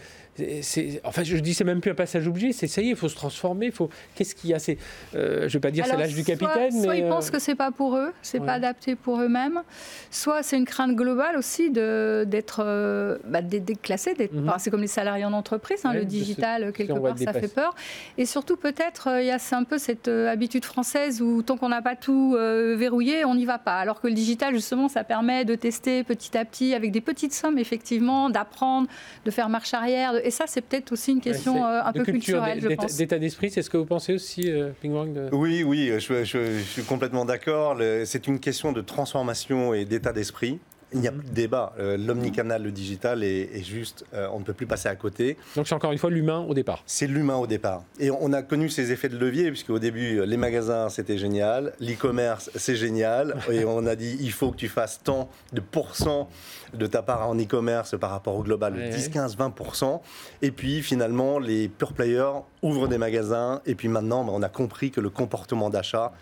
enfin, 1.04 1.22
je 1.22 1.36
dis 1.36 1.54
c'est 1.54 1.64
même 1.64 1.80
plus 1.80 1.90
un 1.90 1.94
passage 1.94 2.26
obligé, 2.26 2.52
c'est 2.52 2.66
ça 2.66 2.82
y 2.82 2.86
est, 2.86 2.90
il 2.90 2.96
faut 2.96 3.08
se 3.08 3.14
transformer. 3.14 3.70
Faut, 3.70 3.90
qu'est-ce 4.14 4.34
qu'il 4.34 4.50
y 4.50 4.54
a 4.54 4.58
C'est, 4.58 4.78
euh, 5.14 5.48
je 5.48 5.54
vais 5.54 5.60
pas 5.60 5.70
dire 5.70 5.86
c'est 5.86 5.96
l'âge 5.96 6.14
du 6.14 6.24
capitaine, 6.24 6.72
soit, 6.72 6.92
mais 6.92 7.00
ils 7.00 7.08
pensent 7.08 7.28
euh, 7.28 7.32
que 7.32 7.38
c'est 7.38 7.54
pas 7.54 7.70
pour 7.70 7.96
eux, 7.96 8.12
c'est 8.22 8.40
pas 8.40 8.54
adapté 8.54 8.96
pour 8.96 9.20
eux-mêmes. 9.20 9.62
Soit 10.10 10.42
c'est 10.42 10.56
une 10.56 10.64
crainte 10.64 10.94
globale 10.94 11.36
aussi 11.36 11.70
de 11.70 12.24
d'être 12.26 12.62
euh, 12.64 13.18
bah, 13.26 13.42
déclassé. 13.42 14.10
Mhm. 14.10 14.52
c'est 14.58 14.70
comme 14.70 14.80
les 14.80 14.86
salariés 14.86 15.24
en 15.24 15.32
entreprise, 15.32 15.84
hein, 15.84 15.92
le 15.92 16.04
digital 16.04 16.72
quelque 16.72 16.98
part 16.98 17.18
ça 17.18 17.32
fait 17.32 17.52
peur. 17.52 17.74
Et 18.18 18.26
surtout 18.26 18.56
peut-être 18.56 19.08
il 19.20 19.26
y 19.26 19.30
a 19.30 19.38
un 19.52 19.64
peu 19.64 19.78
cette 19.78 20.08
habitude 20.08 20.64
française 20.64 21.22
où 21.22 21.42
tant 21.42 21.56
qu'on 21.56 21.68
n'a 21.68 21.82
pas 21.82 21.96
tout 21.96 22.32
verrouillé, 22.32 23.24
on 23.24 23.34
n'y 23.34 23.44
va 23.44 23.58
pas. 23.58 23.78
Alors 23.78 24.00
que 24.00 24.08
le 24.08 24.14
digital 24.14 24.54
justement, 24.54 24.88
ça 24.88 25.04
permet 25.04 25.44
de 25.44 25.54
tester 25.54 26.04
petit 26.04 26.36
à 26.36 26.44
petit 26.44 26.74
avec 26.74 26.92
des 26.92 27.00
petites 27.00 27.34
sommes 27.34 27.58
effectivement, 27.58 28.30
d'apprendre, 28.30 28.88
de 29.24 29.30
faire 29.30 29.48
marche 29.48 29.74
arrière. 29.74 30.14
Et 30.30 30.32
ça, 30.32 30.44
c'est 30.46 30.60
peut-être 30.60 30.92
aussi 30.92 31.10
une 31.10 31.20
question 31.20 31.66
euh, 31.66 31.80
un 31.84 31.92
peu 31.92 32.04
culturelle, 32.04 32.60
je 32.60 32.68
pense. 32.68 32.94
D'état 32.96 33.18
d'esprit, 33.18 33.50
c'est 33.50 33.62
ce 33.62 33.68
que 33.68 33.76
vous 33.76 33.84
pensez 33.84 34.14
aussi, 34.14 34.48
euh, 34.48 34.70
Ping 34.80 34.92
Wang 34.92 35.10
Oui, 35.32 35.64
oui, 35.64 35.90
je, 35.98 36.22
je 36.22 36.60
suis 36.60 36.84
complètement 36.84 37.24
d'accord. 37.24 37.76
C'est 38.04 38.28
une 38.28 38.38
question 38.38 38.70
de 38.70 38.80
transformation 38.80 39.74
et 39.74 39.84
d'état 39.84 40.12
d'esprit. 40.12 40.60
Il 40.92 41.00
n'y 41.00 41.08
a 41.08 41.12
plus 41.12 41.28
de 41.28 41.34
débat. 41.34 41.72
Euh, 41.78 41.96
l'omnicanal, 41.96 42.62
le 42.62 42.72
digital 42.72 43.22
est, 43.22 43.62
juste, 43.62 44.04
euh, 44.14 44.28
on 44.32 44.40
ne 44.40 44.44
peut 44.44 44.52
plus 44.52 44.66
passer 44.66 44.88
à 44.88 44.96
côté. 44.96 45.36
Donc 45.56 45.68
c'est 45.68 45.74
encore 45.74 45.92
une 45.92 45.98
fois 45.98 46.10
l'humain 46.10 46.44
au 46.48 46.54
départ. 46.54 46.82
C'est 46.86 47.06
l'humain 47.06 47.36
au 47.36 47.46
départ. 47.46 47.82
Et 47.98 48.10
on 48.10 48.32
a 48.32 48.42
connu 48.42 48.68
ces 48.68 48.92
effets 48.92 49.08
de 49.08 49.16
levier, 49.16 49.50
puisque 49.50 49.70
au 49.70 49.78
début, 49.78 50.24
les 50.24 50.36
magasins, 50.36 50.88
c'était 50.88 51.18
génial, 51.18 51.72
l'e-commerce, 51.80 52.50
c'est 52.54 52.76
génial, 52.76 53.36
et 53.50 53.64
on 53.64 53.86
a 53.86 53.96
dit, 53.96 54.16
il 54.20 54.32
faut 54.32 54.50
que 54.50 54.56
tu 54.56 54.68
fasses 54.68 55.00
tant 55.02 55.28
de 55.52 55.60
pourcents 55.60 56.28
de 56.74 56.86
ta 56.86 57.02
part 57.02 57.28
en 57.28 57.36
e-commerce 57.38 57.96
par 57.98 58.10
rapport 58.10 58.36
au 58.36 58.42
global, 58.42 58.90
10, 58.90 59.08
15, 59.08 59.36
20%. 59.36 60.00
Et 60.42 60.50
puis 60.50 60.82
finalement, 60.82 61.38
les 61.38 61.68
pure 61.68 61.92
players 61.92 62.40
ouvrent 62.62 62.88
des 62.88 62.98
magasins, 62.98 63.60
et 63.66 63.74
puis 63.74 63.88
maintenant, 63.88 64.24
bah, 64.24 64.32
on 64.34 64.42
a 64.42 64.48
compris 64.48 64.90
que 64.90 65.00
le 65.00 65.10
comportement 65.10 65.70
d'achat 65.70 66.12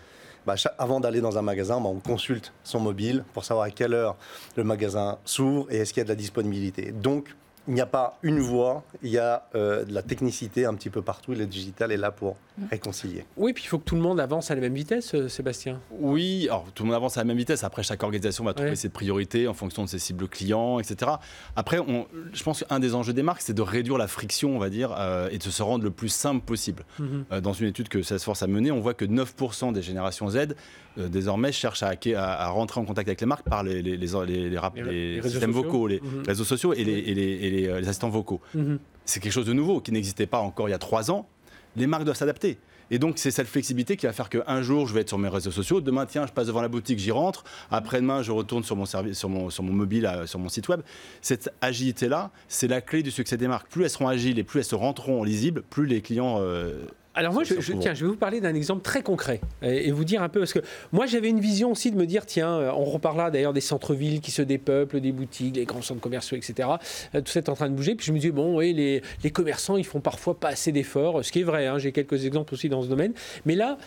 bah, 0.45 0.55
avant 0.77 0.99
d'aller 0.99 1.21
dans 1.21 1.37
un 1.37 1.41
magasin, 1.41 1.79
bah, 1.79 1.89
on 1.89 1.99
consulte 1.99 2.53
son 2.63 2.79
mobile 2.79 3.23
pour 3.33 3.43
savoir 3.43 3.65
à 3.65 3.71
quelle 3.71 3.93
heure 3.93 4.15
le 4.55 4.63
magasin 4.63 5.17
s'ouvre 5.25 5.71
et 5.71 5.77
est-ce 5.77 5.93
qu'il 5.93 6.01
y 6.01 6.01
a 6.01 6.05
de 6.05 6.09
la 6.09 6.15
disponibilité. 6.15 6.91
Donc, 6.91 7.35
il 7.69 7.75
n'y 7.75 7.81
a 7.81 7.85
pas 7.85 8.17
une 8.23 8.39
voie, 8.39 8.83
il 9.03 9.11
y 9.11 9.19
a 9.19 9.43
euh, 9.53 9.85
de 9.85 9.93
la 9.93 10.01
technicité 10.01 10.65
un 10.65 10.73
petit 10.73 10.89
peu 10.89 11.03
partout. 11.03 11.33
Le 11.33 11.45
digital 11.45 11.91
est 11.91 11.97
là 11.97 12.09
pour 12.09 12.35
réconcilier. 12.71 13.25
Oui, 13.37 13.53
puis 13.53 13.63
il 13.63 13.67
faut 13.67 13.77
que 13.77 13.83
tout 13.83 13.95
le 13.95 14.01
monde 14.01 14.19
avance 14.19 14.49
à 14.49 14.55
la 14.55 14.61
même 14.61 14.73
vitesse, 14.73 15.13
euh, 15.13 15.29
Sébastien. 15.29 15.79
Oui, 15.91 16.47
alors 16.49 16.65
tout 16.73 16.81
le 16.81 16.87
monde 16.87 16.95
avance 16.95 17.17
à 17.17 17.21
la 17.21 17.25
même 17.25 17.37
vitesse. 17.37 17.63
Après, 17.63 17.83
chaque 17.83 18.01
organisation 18.01 18.43
va 18.43 18.55
trouver 18.55 18.75
ses 18.75 18.89
priorités 18.89 19.47
en 19.47 19.53
fonction 19.53 19.83
de 19.83 19.87
ses 19.87 19.99
cibles 19.99 20.27
clients, 20.27 20.79
etc. 20.79 21.11
Après, 21.55 21.77
on, 21.77 22.07
je 22.33 22.41
pense 22.41 22.63
qu'un 22.63 22.79
des 22.79 22.95
enjeux 22.95 23.13
des 23.13 23.21
marques, 23.21 23.41
c'est 23.41 23.53
de 23.53 23.61
réduire 23.61 23.99
la 23.99 24.07
friction, 24.07 24.55
on 24.55 24.59
va 24.59 24.71
dire, 24.71 24.95
euh, 24.97 25.29
et 25.31 25.37
de 25.37 25.43
se 25.43 25.61
rendre 25.61 25.83
le 25.83 25.91
plus 25.91 26.09
simple 26.09 26.43
possible. 26.43 26.83
Mhm. 26.97 27.41
dans 27.41 27.53
une 27.53 27.67
étude 27.67 27.87
que 27.87 28.01
Salesforce 28.01 28.41
a 28.41 28.47
menée, 28.47 28.71
on 28.71 28.79
voit 28.79 28.95
que 28.95 29.05
9% 29.05 29.73
des 29.73 29.83
générations 29.83 30.27
Z 30.29 30.55
désormais 30.97 31.51
cherchent 31.51 31.83
à, 31.83 31.93
à, 32.17 32.47
rentrer 32.49 32.81
en 32.81 32.85
contact 32.85 33.07
avec 33.07 33.21
les 33.21 33.27
marques 33.27 33.47
par 33.47 33.63
les, 33.63 33.81
les, 33.81 33.95
les, 33.95 35.21
systèmes 35.21 35.51
vocaux, 35.51 35.87
les 35.87 36.01
mhm. 36.01 36.23
réseaux 36.27 36.43
sociaux 36.43 36.73
et 36.73 36.83
les 36.83 37.58
les, 37.61 37.87
assistants 37.87 38.09
vocaux. 38.09 38.41
Mhm. 38.53 38.79
C'est 39.05 39.19
quelque 39.19 39.33
chose 39.33 39.45
de 39.45 39.53
nouveau 39.53 39.81
qui 39.81 39.91
n'existait 39.91 40.27
pas 40.27 40.39
encore 40.39 40.67
il 40.67 40.71
y 40.71 40.75
a 40.75 40.79
trois 40.79 41.11
ans. 41.11 41.27
Les 41.75 41.87
marques 41.87 42.03
doivent 42.03 42.17
s'adapter. 42.17 42.57
Et 42.91 42.99
donc, 42.99 43.17
c'est 43.17 43.31
cette 43.31 43.47
flexibilité 43.47 43.97
qui 43.97 44.05
va 44.05 44.13
faire 44.13 44.29
qu'un 44.29 44.61
jour, 44.61 44.87
je 44.87 44.93
vais 44.93 45.01
être 45.01 45.09
sur 45.09 45.17
mes 45.17 45.29
réseaux 45.29 45.51
sociaux. 45.51 45.79
Demain, 45.81 46.05
tiens, 46.05 46.25
je 46.25 46.31
passe 46.31 46.47
devant 46.47 46.61
la 46.61 46.67
boutique, 46.67 46.99
j'y 46.99 47.11
rentre. 47.11 47.43
Après-demain, 47.69 48.23
je 48.23 48.31
retourne 48.31 48.63
sur 48.63 48.75
mon, 48.75 48.85
service, 48.85 49.17
sur 49.17 49.29
mon, 49.29 49.49
sur 49.49 49.63
mon 49.63 49.73
mobile, 49.73 50.05
euh, 50.05 50.25
sur 50.25 50.39
mon 50.39 50.49
site 50.49 50.67
web. 50.69 50.81
Cette 51.21 51.53
agilité-là, 51.61 52.31
c'est 52.47 52.67
la 52.67 52.81
clé 52.81 53.03
du 53.03 53.11
succès 53.11 53.37
des 53.37 53.47
marques. 53.47 53.69
Plus 53.69 53.83
elles 53.83 53.89
seront 53.89 54.07
agiles 54.07 54.39
et 54.39 54.43
plus 54.43 54.59
elles 54.59 54.65
se 54.65 54.75
rentreront 54.75 55.23
lisibles, 55.23 55.61
plus 55.69 55.85
les 55.85 56.01
clients 56.01 56.37
euh, 56.39 56.85
alors 57.15 57.33
moi, 57.33 57.43
je, 57.43 57.73
tiens, 57.73 57.93
je 57.93 58.05
vais 58.05 58.11
vous 58.11 58.17
parler 58.17 58.39
d'un 58.39 58.53
exemple 58.53 58.81
très 58.81 59.01
concret 59.01 59.41
et, 59.63 59.91
vous 59.91 60.05
dire 60.05 60.21
un 60.21 60.29
peu 60.29 60.39
parce 60.39 60.53
que 60.53 60.59
moi 60.91 61.07
j'avais 61.07 61.29
une 61.29 61.39
vision 61.39 61.71
aussi 61.71 61.91
de 61.91 61.97
me 61.97 62.05
dire 62.05 62.25
tiens, 62.25 62.59
euh, 62.59 62.71
on 62.71 62.85
reparlera 62.85 63.31
d'ailleurs 63.31 63.51
des 63.51 63.61
centres-villes 63.61 64.21
qui 64.21 64.31
se 64.31 64.43
dépeuplent, 64.43 65.01
des 65.01 65.11
boutiques, 65.11 65.55
les 65.55 65.65
grands 65.65 65.81
centres 65.81 66.01
commerciaux, 66.01 66.37
etc. 66.37 66.69
Euh, 67.15 67.21
tout 67.21 67.31
ça 67.31 67.39
est 67.39 67.49
en 67.49 67.55
train 67.55 67.69
de 67.69 67.75
bouger. 67.75 67.95
Puis 67.95 68.05
je 68.05 68.13
me 68.13 68.19
dis 68.19 68.29
bon, 68.29 68.57
oui, 68.57 68.73
les, 68.73 69.01
les 69.23 69.31
commerçants 69.31 69.75
ils 69.75 69.85
font 69.85 70.01
parfois 70.01 70.39
pas 70.39 70.49
assez 70.49 70.71
d'efforts, 70.71 71.25
ce 71.25 71.31
qui 71.31 71.41
est 71.41 71.43
vrai. 71.43 71.65
Hein, 71.65 71.79
j'ai 71.79 71.91
quelques 71.91 72.25
exemples 72.25 72.53
aussi 72.53 72.69
dans 72.69 72.83
ce 72.83 72.87
domaine, 72.87 73.13
mais 73.45 73.55
là, 73.55 73.79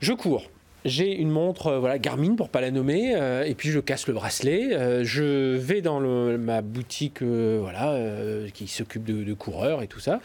je 0.00 0.12
cours 0.12 0.50
j'ai 0.86 1.12
une 1.12 1.30
montre 1.30 1.66
euh, 1.66 1.78
voilà, 1.78 1.98
Garmin 1.98 2.34
pour 2.36 2.48
pas 2.48 2.60
la 2.60 2.70
nommer, 2.70 3.14
euh, 3.14 3.44
et 3.44 3.54
puis 3.54 3.70
je 3.70 3.80
casse 3.80 4.06
le 4.06 4.14
bracelet. 4.14 4.72
Euh, 4.72 5.04
je 5.04 5.56
vais 5.56 5.82
dans 5.82 6.00
ma 6.00 6.62
boutique 6.62 7.22
voilà, 7.22 7.98
qui 8.54 8.68
s'occupe 8.68 9.04
de, 9.04 9.34
coureurs 9.34 9.82
et 9.82 9.88
tout 9.88 10.00
ça. 10.00 10.20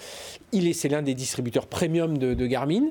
Il 0.51 0.68
est, 0.68 0.74
c'est 0.74 0.89
l'un 0.89 1.01
des 1.01 1.13
distributeurs 1.13 1.68
premium 1.68 2.18
de, 2.18 2.46
Garmin. 2.46 2.89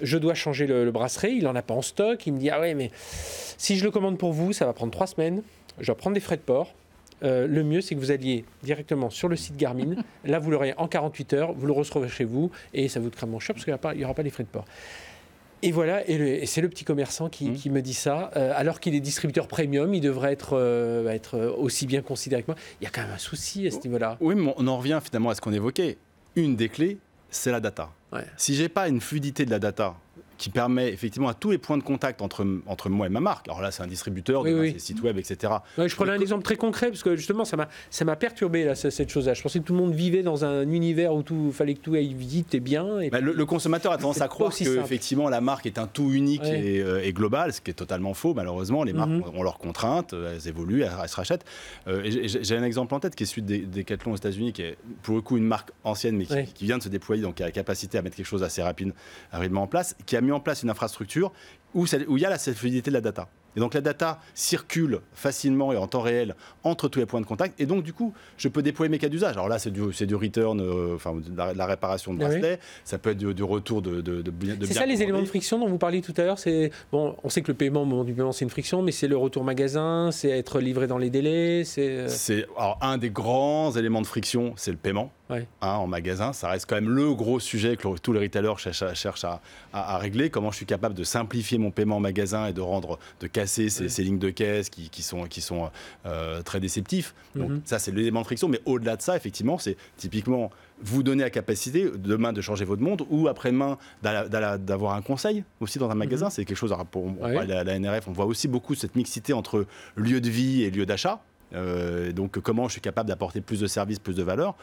Je 0.00 0.18
dois 0.18 0.34
changer 0.34 0.66
le, 0.66 0.90
bracelet, 0.90 1.36
il 1.36 1.46
en 1.46 1.54
a 1.54 1.62
pas 1.62 1.74
en 1.74 1.82
stock. 1.82 2.26
Il 2.26 2.34
me 2.34 2.38
dit 2.38 2.50
ah 2.50 2.60
ouais 2.60 2.74
mais 2.74 2.90
si 2.94 3.76
je 3.76 3.84
le 3.84 3.90
commande 3.90 4.18
pour 4.18 4.32
vous, 4.32 4.52
ça 4.52 4.66
va 4.66 4.72
prendre 4.72 4.92
trois 4.92 5.06
semaines. 5.06 5.42
Je 5.78 5.86
dois 5.86 5.96
prendre 5.96 6.14
des 6.14 6.20
frais 6.20 6.36
de 6.36 6.42
port. 6.42 6.74
le 7.22 7.62
mieux, 7.62 7.80
c'est 7.80 7.94
que 7.94 8.00
vous 8.00 8.10
alliez 8.10 8.44
directement 8.62 9.10
sur 9.10 9.28
le 9.28 9.36
site 9.36 9.56
Garmin. 9.56 9.94
Là, 10.24 10.38
vous 10.38 10.50
l'aurez 10.50 10.74
en 10.76 10.88
48 10.88 11.32
heures, 11.34 11.52
vous 11.52 11.66
le 11.66 11.72
recevrez 11.72 12.08
chez 12.08 12.24
vous 12.24 12.50
et 12.74 12.88
ça 12.88 13.00
vous 13.00 13.10
coûtera 13.10 13.26
moins 13.26 13.40
cher 13.40 13.54
parce 13.54 13.64
qu'il 13.64 13.72
n'y 13.96 14.04
aura, 14.04 14.14
pas 14.14 14.22
les 14.22 14.30
frais 14.30 14.44
de 14.44 14.48
port. 14.48 14.64
Et 15.64 15.70
voilà, 15.70 16.08
et, 16.08 16.44
c'est 16.46 16.60
le 16.60 16.68
petit 16.68 16.84
commerçant 16.84 17.28
qui, 17.28 17.48
mmh. 17.48 17.70
me 17.70 17.80
dit 17.80 17.94
ça. 17.94 18.30
Euh, 18.36 18.52
alors 18.54 18.80
qu'il 18.80 18.94
est 18.94 19.00
distributeur 19.00 19.46
premium, 19.46 19.94
il 19.94 20.00
devrait 20.00 20.32
être, 20.32 20.58
euh, 20.58 21.08
être 21.08 21.38
aussi 21.58 21.86
bien 21.86 22.02
considéré 22.02 22.42
que 22.42 22.48
moi. 22.48 22.56
Il 22.80 22.84
y 22.84 22.86
a 22.86 22.90
quand 22.90 23.02
même 23.02 23.12
un 23.12 23.18
souci 23.18 23.66
à 23.66 23.70
ce 23.70 23.78
niveau-là. 23.84 24.16
Oui, 24.20 24.34
mais 24.34 24.52
on 24.56 24.66
en 24.66 24.76
revient 24.76 25.00
finalement 25.02 25.30
à 25.30 25.34
ce 25.34 25.40
qu'on 25.40 25.52
évoquait. 25.52 25.98
Une 26.34 26.56
des 26.56 26.68
clés, 26.68 26.98
c'est 27.30 27.52
la 27.52 27.60
data. 27.60 27.90
Ouais. 28.12 28.26
Si 28.36 28.54
j'ai 28.54 28.68
pas 28.68 28.88
une 28.88 29.00
fluidité 29.00 29.44
de 29.44 29.50
la 29.50 29.58
data, 29.58 29.94
qui 30.42 30.50
permet 30.50 30.88
effectivement 30.88 31.28
à 31.28 31.34
tous 31.34 31.52
les 31.52 31.58
points 31.58 31.78
de 31.78 31.84
contact 31.84 32.20
entre, 32.20 32.44
entre 32.66 32.88
moi 32.88 33.06
et 33.06 33.10
ma 33.10 33.20
marque. 33.20 33.46
Alors 33.46 33.60
là, 33.60 33.70
c'est 33.70 33.84
un 33.84 33.86
distributeur, 33.86 34.42
des 34.42 34.76
sites 34.80 35.00
web, 35.00 35.16
etc. 35.16 35.52
je 35.78 35.94
prenais 35.94 36.10
un 36.10 36.20
exemple 36.20 36.42
très 36.42 36.56
concret 36.56 36.88
parce 36.88 37.04
que 37.04 37.14
justement, 37.14 37.44
ça 37.44 37.56
m'a, 37.56 37.68
ça 37.90 38.04
m'a 38.04 38.16
perturbé 38.16 38.64
là, 38.64 38.74
cette 38.74 39.08
chose-là. 39.08 39.34
Je 39.34 39.42
pensais 39.42 39.60
que 39.60 39.64
tout 39.64 39.72
le 39.72 39.78
monde 39.78 39.94
vivait 39.94 40.24
dans 40.24 40.44
un 40.44 40.68
univers 40.68 41.14
où 41.14 41.22
tout 41.22 41.52
fallait 41.52 41.74
que 41.74 41.80
tout 41.80 41.94
aille 41.94 42.12
vite 42.12 42.56
et 42.56 42.60
bien. 42.60 42.98
Et 42.98 43.08
bah, 43.08 43.20
le, 43.20 43.46
consommateur 43.46 43.92
a 43.92 43.98
tendance 43.98 44.20
à 44.20 44.26
croire 44.26 44.52
que 44.52 44.80
effectivement 44.80 45.28
la 45.28 45.40
marque 45.40 45.66
est 45.66 45.78
un 45.78 45.86
tout 45.86 46.10
unique 46.10 46.42
euh, 46.42 47.00
et, 47.04 47.12
global, 47.12 47.52
ce 47.52 47.60
qui 47.60 47.70
est 47.70 47.74
totalement 47.74 48.12
faux. 48.12 48.34
Malheureusement, 48.34 48.82
les 48.82 48.92
marques 48.92 49.10
mhm. 49.10 49.22
ont, 49.36 49.44
leurs 49.44 49.58
contraintes, 49.58 50.12
euh, 50.12 50.34
elles 50.34 50.48
évoluent, 50.48 50.82
elles, 50.82 51.08
se 51.08 51.14
rachètent. 51.14 51.44
Euh, 51.86 52.02
j'ai 52.04 52.56
un 52.56 52.64
exemple 52.64 52.92
en 52.94 52.98
tête 52.98 53.14
qui 53.14 53.22
est 53.22 53.26
celui 53.26 53.42
des 53.42 53.60
Decathlon 53.60 54.10
aux 54.10 54.16
États-Unis, 54.16 54.52
qui 54.52 54.62
est 54.62 54.76
pour 55.04 55.14
le 55.14 55.20
coup 55.20 55.36
une 55.36 55.44
marque 55.44 55.70
ancienne, 55.84 56.16
mais 56.16 56.26
qui, 56.26 56.64
vient 56.64 56.78
de 56.78 56.82
se 56.82 56.88
déployer, 56.88 57.22
donc 57.22 57.36
qui 57.36 57.44
a 57.44 57.46
la 57.46 57.52
capacité 57.52 57.98
à 57.98 58.02
mettre 58.02 58.16
quelque 58.16 58.26
chose 58.26 58.42
assez 58.42 58.60
rapide, 58.60 58.92
rapidement 59.30 59.62
en 59.62 59.68
place, 59.68 59.94
qui 60.04 60.16
a 60.16 60.20
mis 60.20 60.31
en 60.32 60.40
place 60.40 60.62
une 60.62 60.70
infrastructure 60.70 61.32
où, 61.74 61.86
il 61.86 62.20
y 62.20 62.24
a 62.24 62.30
la 62.30 62.38
fluidité 62.38 62.90
de 62.90 62.94
la 62.94 63.00
data. 63.00 63.28
Et 63.56 63.60
donc 63.60 63.74
la 63.74 63.80
data 63.80 64.20
circule 64.34 65.00
facilement 65.12 65.72
et 65.72 65.76
en 65.76 65.86
temps 65.86 66.00
réel 66.00 66.34
entre 66.64 66.88
tous 66.88 66.98
les 66.98 67.06
points 67.06 67.20
de 67.20 67.26
contact. 67.26 67.60
Et 67.60 67.66
donc 67.66 67.82
du 67.82 67.92
coup, 67.92 68.14
je 68.36 68.48
peux 68.48 68.62
déployer 68.62 68.88
mes 68.90 68.98
cas 68.98 69.08
d'usage. 69.08 69.36
Alors 69.36 69.48
là, 69.48 69.58
c'est 69.58 69.70
du, 69.70 69.82
du 69.90 70.14
return, 70.14 70.60
euh, 70.60 70.94
enfin 70.94 71.14
de, 71.14 71.36
la, 71.36 71.66
réparation 71.66 72.14
de 72.14 72.22
ah 72.22 72.28
bracelet. 72.28 72.58
Ça 72.84 72.98
peut 72.98 73.10
être 73.10 73.18
du, 73.18 73.42
retour 73.42 73.82
de, 73.82 74.00
de, 74.00 74.22
de, 74.22 74.66
C'est 74.66 74.74
ça 74.74 74.86
les 74.86 75.02
éléments 75.02 75.20
de 75.20 75.26
friction 75.26 75.58
dont 75.58 75.68
vous 75.68 75.78
parliez 75.78 76.00
tout 76.00 76.14
à 76.16 76.22
l'heure. 76.22 76.38
C'est 76.38 76.70
bon, 76.90 77.16
on 77.22 77.28
sait 77.28 77.42
que 77.42 77.48
le 77.48 77.56
paiement, 77.56 77.84
moment 77.84 78.04
du 78.04 78.14
paiement, 78.14 78.32
c'est 78.32 78.44
une 78.44 78.50
friction, 78.50 78.82
mais 78.82 78.92
c'est 78.92 79.08
le 79.08 79.16
retour 79.16 79.44
magasin, 79.44 80.10
c'est 80.12 80.30
être 80.30 80.60
livré 80.60 80.86
dans 80.86 80.98
les 80.98 81.10
délais. 81.10 81.64
C'est 81.64 81.88
euh 81.88 82.08
c'est 82.08 82.46
alors 82.56 82.78
un 82.80 82.98
des 82.98 83.10
grands 83.10 83.72
éléments 83.72 84.00
de 84.00 84.06
friction, 84.06 84.54
c'est 84.56 84.70
le 84.70 84.76
paiement. 84.76 85.10
Hein, 85.30 85.46
en 85.62 85.86
magasin, 85.86 86.32
ça 86.32 86.48
reste 86.48 86.66
quand 86.68 86.74
même 86.74 86.90
le 86.90 87.14
gros 87.14 87.40
sujet 87.40 87.76
que 87.76 87.96
tous 87.98 88.12
les 88.12 88.20
retailers 88.20 88.58
cherchent, 88.58 89.24
à, 89.24 89.40
à, 89.72 89.94
à, 89.94 89.98
régler. 89.98 90.28
Comment 90.30 90.50
je 90.50 90.56
suis 90.56 90.66
capable 90.66 90.94
de 90.94 91.04
simplifier 91.04 91.58
mon 91.58 91.70
paiement 91.70 91.96
en 91.96 92.00
magasin 92.00 92.46
et 92.48 92.52
de 92.52 92.60
rendre 92.60 92.98
de 93.20 93.26
casser 93.42 93.68
ces, 93.68 93.88
ces 93.88 94.02
lignes 94.04 94.18
de 94.18 94.30
caisse 94.30 94.68
qui, 94.70 94.88
qui 94.90 95.02
sont, 95.02 95.24
qui 95.24 95.40
sont 95.40 95.70
euh, 96.06 96.42
très 96.42 96.60
déceptifs. 96.60 97.14
Donc 97.34 97.50
Mhm. 97.50 97.60
ça, 97.64 97.78
c'est 97.78 97.90
l'élément 97.92 98.20
de 98.20 98.24
friction. 98.26 98.48
Mais 98.48 98.60
au-delà 98.64 98.96
de 98.96 99.02
ça, 99.02 99.16
effectivement, 99.16 99.58
c'est 99.58 99.76
typiquement 99.96 100.50
vous 100.82 101.02
donner 101.02 101.22
la 101.22 101.30
capacité 101.30 101.90
demain 101.96 102.32
de 102.32 102.40
changer 102.40 102.64
votre 102.64 102.82
montre 102.82 103.04
ou 103.10 103.28
après-demain 103.28 103.78
d'avoir 104.02 104.94
un 104.94 105.02
conseil 105.02 105.44
aussi 105.60 105.78
dans 105.78 105.90
un 105.90 105.94
magasin. 105.94 106.30
C'est 106.30 106.44
quelque 106.44 106.56
chose, 106.56 106.72
alors, 106.72 106.86
pour, 106.86 107.04
on 107.04 107.10
Mhm. 107.10 107.20
Ouais. 107.36 107.46
la 107.46 107.78
NRF, 107.78 108.08
on 108.08 108.12
voit 108.12 108.26
aussi 108.26 108.48
beaucoup 108.48 108.74
cette 108.74 108.96
mixité 108.96 109.32
entre 109.32 109.66
lieu 109.96 110.20
de 110.20 110.28
vie 110.30 110.62
et 110.62 110.70
lieu 110.70 110.86
d'achat. 110.86 111.22
Euh, 111.54 112.12
donc 112.12 112.38
comment 112.40 112.66
je 112.68 112.72
suis 112.72 112.80
capable 112.80 113.08
d'apporter 113.08 113.40
plus 113.42 113.60
de 113.60 113.66
services, 113.66 113.98
plus 113.98 114.14
de 114.16 114.22
valeur. 114.22 114.56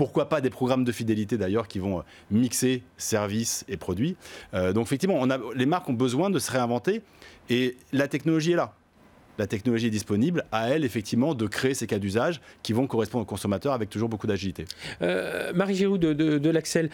Pourquoi 0.00 0.30
pas 0.30 0.40
des 0.40 0.48
programmes 0.48 0.84
de 0.84 0.92
fidélité 0.92 1.36
d'ailleurs 1.36 1.68
qui 1.68 1.78
vont 1.78 1.98
euh, 1.98 2.02
mixer 2.30 2.82
services 2.96 3.66
et 3.68 3.76
produits. 3.76 4.16
Euh, 4.54 4.72
donc 4.72 4.86
effectivement, 4.86 5.26
les 5.54 5.66
marques 5.66 5.90
ont 5.90 5.92
besoin 5.92 6.30
de 6.30 6.38
se 6.38 6.50
réinventer 6.50 7.02
et 7.50 7.76
la 7.92 8.08
technologie 8.08 8.52
est 8.52 8.56
là. 8.56 8.72
La 9.38 9.46
technologie 9.46 9.86
est 9.86 9.90
disponible, 9.90 10.44
à 10.52 10.68
elle 10.70 10.84
effectivement 10.84 11.34
de 11.34 11.46
créer 11.46 11.72
ces 11.74 11.86
cas 11.86 11.98
d'usage 11.98 12.40
qui 12.62 12.72
vont 12.72 12.86
correspondre 12.86 13.22
aux 13.22 13.26
consommateurs 13.26 13.72
avec 13.72 13.88
toujours 13.88 14.08
beaucoup 14.08 14.26
d'agilité. 14.26 14.64
Euh, 15.02 15.52
Marie 15.54 15.74
Giroud 15.76 16.00
de, 16.00 16.12
de, 16.12 16.38
de 16.38 16.50
l'Axel, 16.50 16.90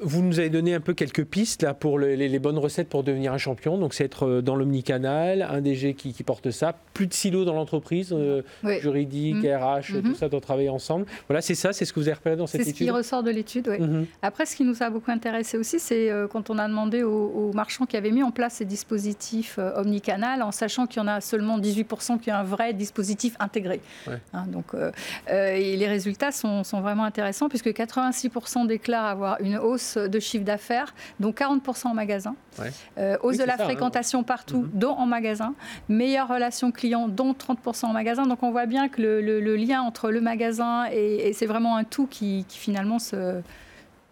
vous 0.00 0.22
nous 0.22 0.38
avez 0.38 0.48
donné 0.50 0.74
un 0.74 0.80
peu 0.80 0.94
quelques 0.94 1.24
pistes 1.24 1.62
là 1.62 1.74
pour 1.74 1.98
le- 1.98 2.14
les, 2.14 2.28
les 2.28 2.38
bonnes 2.38 2.58
recettes 2.58 2.88
pour 2.88 3.04
devenir 3.04 3.32
un 3.32 3.38
champion. 3.38 3.76
Donc 3.76 3.92
c'est 3.92 4.04
être 4.04 4.26
euh, 4.26 4.40
dans 4.42 4.56
l'omnicanal, 4.56 5.42
un 5.42 5.60
DG 5.60 5.94
qui, 5.94 6.12
qui 6.14 6.22
porte 6.22 6.50
ça, 6.50 6.74
plus 6.94 7.06
de 7.06 7.12
silos 7.12 7.44
dans 7.44 7.54
l'entreprise, 7.54 8.10
euh, 8.12 8.42
Oui. 8.64 8.80
juridique, 8.80 9.36
Mhm. 9.44 9.54
RH, 9.56 9.92
Mhm. 9.94 10.02
tout 10.02 10.14
ça 10.14 10.28
doit 10.28 10.40
travailler 10.40 10.70
ensemble. 10.70 11.04
Voilà, 11.28 11.42
c'est 11.42 11.54
ça, 11.54 11.72
c'est 11.72 11.84
ce 11.84 11.92
que 11.92 12.00
vous 12.00 12.08
avez 12.08 12.14
repéré 12.14 12.36
dans 12.36 12.46
cette 12.46 12.62
C'est 12.62 12.70
ce 12.70 12.74
qui 12.74 12.84
étude. 12.84 12.94
ressort 12.96 13.22
de 13.22 13.30
l'étude, 13.30 13.68
oui. 13.68 13.78
Mhm. 13.78 14.06
Après, 14.22 14.46
ce 14.46 14.56
qui 14.56 14.64
nous 14.64 14.82
a 14.82 14.88
beaucoup 14.90 15.10
intéressé 15.10 15.58
aussi, 15.58 15.78
c'est 15.78 16.10
euh, 16.10 16.26
quand 16.28 16.48
on 16.50 16.56
a 16.58 16.66
demandé 16.66 17.02
aux, 17.02 17.10
aux 17.10 17.52
marchands 17.52 17.84
qui 17.84 17.96
avaient 17.98 18.10
mis 18.10 18.22
en 18.22 18.30
place 18.30 18.54
ces 18.54 18.64
dispositifs 18.64 19.56
euh, 19.58 19.72
omnicanal, 19.80 20.42
en 20.42 20.50
sachant 20.52 20.86
qu'il 20.86 21.02
y 21.02 21.04
en 21.04 21.08
a 21.08 21.20
seulement 21.20 21.58
18% 21.58 21.79
qui 22.18 22.30
ont 22.30 22.34
un 22.34 22.42
vrai 22.42 22.72
dispositif 22.72 23.36
intégré. 23.40 23.80
Ouais. 24.06 24.18
Hein, 24.32 24.44
donc, 24.48 24.66
euh, 24.74 24.90
euh, 25.30 25.54
et 25.54 25.76
les 25.76 25.86
résultats 25.88 26.32
sont, 26.32 26.64
sont 26.64 26.80
vraiment 26.80 27.04
intéressants, 27.04 27.48
puisque 27.48 27.68
86% 27.68 28.66
déclarent 28.66 29.06
avoir 29.06 29.40
une 29.40 29.58
hausse 29.58 29.96
de 29.96 30.20
chiffre 30.20 30.44
d'affaires, 30.44 30.94
dont 31.20 31.30
40% 31.32 31.88
en 31.88 31.94
magasin. 31.94 32.34
Ouais. 32.58 32.70
Euh, 32.98 33.16
hausse 33.22 33.32
Oui, 33.32 33.38
de 33.38 33.44
la 33.44 33.56
ça, 33.56 33.62
hein. 33.62 33.66
fréquentation 33.66 34.22
partout, 34.22 34.62
Mhm. 34.62 34.70
dont 34.74 34.92
en 34.92 35.06
magasin. 35.06 35.54
Meilleure 35.88 36.28
relation 36.28 36.70
client, 36.72 37.08
dont 37.08 37.32
30% 37.34 37.88
en 37.88 37.92
magasin. 37.92 38.24
Donc 38.26 38.42
on 38.42 38.50
voit 38.50 38.66
bien 38.66 38.88
que 38.88 39.00
le, 39.00 39.20
le- 39.20 39.40
le 39.40 39.56
lien 39.56 39.80
entre 39.82 40.10
le 40.10 40.20
magasin 40.20 40.86
et, 40.92 41.28
et 41.28 41.32
c'est 41.32 41.46
vraiment 41.46 41.76
un 41.76 41.84
tout 41.84 42.06
qui, 42.06 42.44
qui 42.48 42.58
finalement 42.58 42.98
se, 42.98 43.40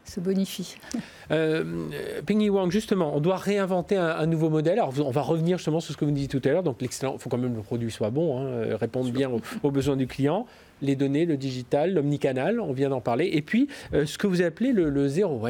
se 0.08 0.20
bonifie. 0.20 0.76
Euh, 1.30 1.64
Ping 2.26 2.48
Wang, 2.48 2.70
justement, 2.70 3.14
on 3.14 3.20
doit 3.20 3.36
réinventer 3.36 3.96
un, 3.96 4.26
nouveau 4.26 4.50
modèle. 4.50 4.78
Alors, 4.78 4.92
on 4.98 5.10
va 5.10 5.22
revenir 5.22 5.58
justement 5.58 5.80
sur 5.80 5.92
ce 5.92 5.98
que 5.98 6.04
vous 6.04 6.10
disiez 6.10 6.28
tout 6.28 6.40
à 6.44 6.48
l'heure. 6.48 6.62
Donc, 6.62 6.80
l'excellent, 6.80 7.14
il 7.14 7.20
faut 7.20 7.28
quand 7.28 7.38
même 7.38 7.52
que 7.52 7.56
le 7.56 7.62
produit 7.62 7.90
soit 7.90 8.10
bon, 8.10 8.38
hein, 8.38 8.44
euh, 8.44 8.76
répondre 8.76 9.10
bien 9.10 9.30
aux, 9.62 9.70
besoins 9.70 9.96
du 9.96 10.06
client. 10.06 10.46
Les 10.80 10.96
données, 10.96 11.26
le 11.26 11.36
digital, 11.36 11.92
l'omnicanal, 11.92 12.60
on 12.60 12.72
vient 12.72 12.88
d'en 12.88 13.00
parler. 13.00 13.30
Et 13.32 13.42
puis, 13.42 13.68
euh, 13.94 14.06
ce 14.06 14.18
que 14.18 14.26
vous 14.26 14.42
appelez 14.42 14.72
le, 14.72 14.90
le 14.90 15.08
zéro 15.08 15.40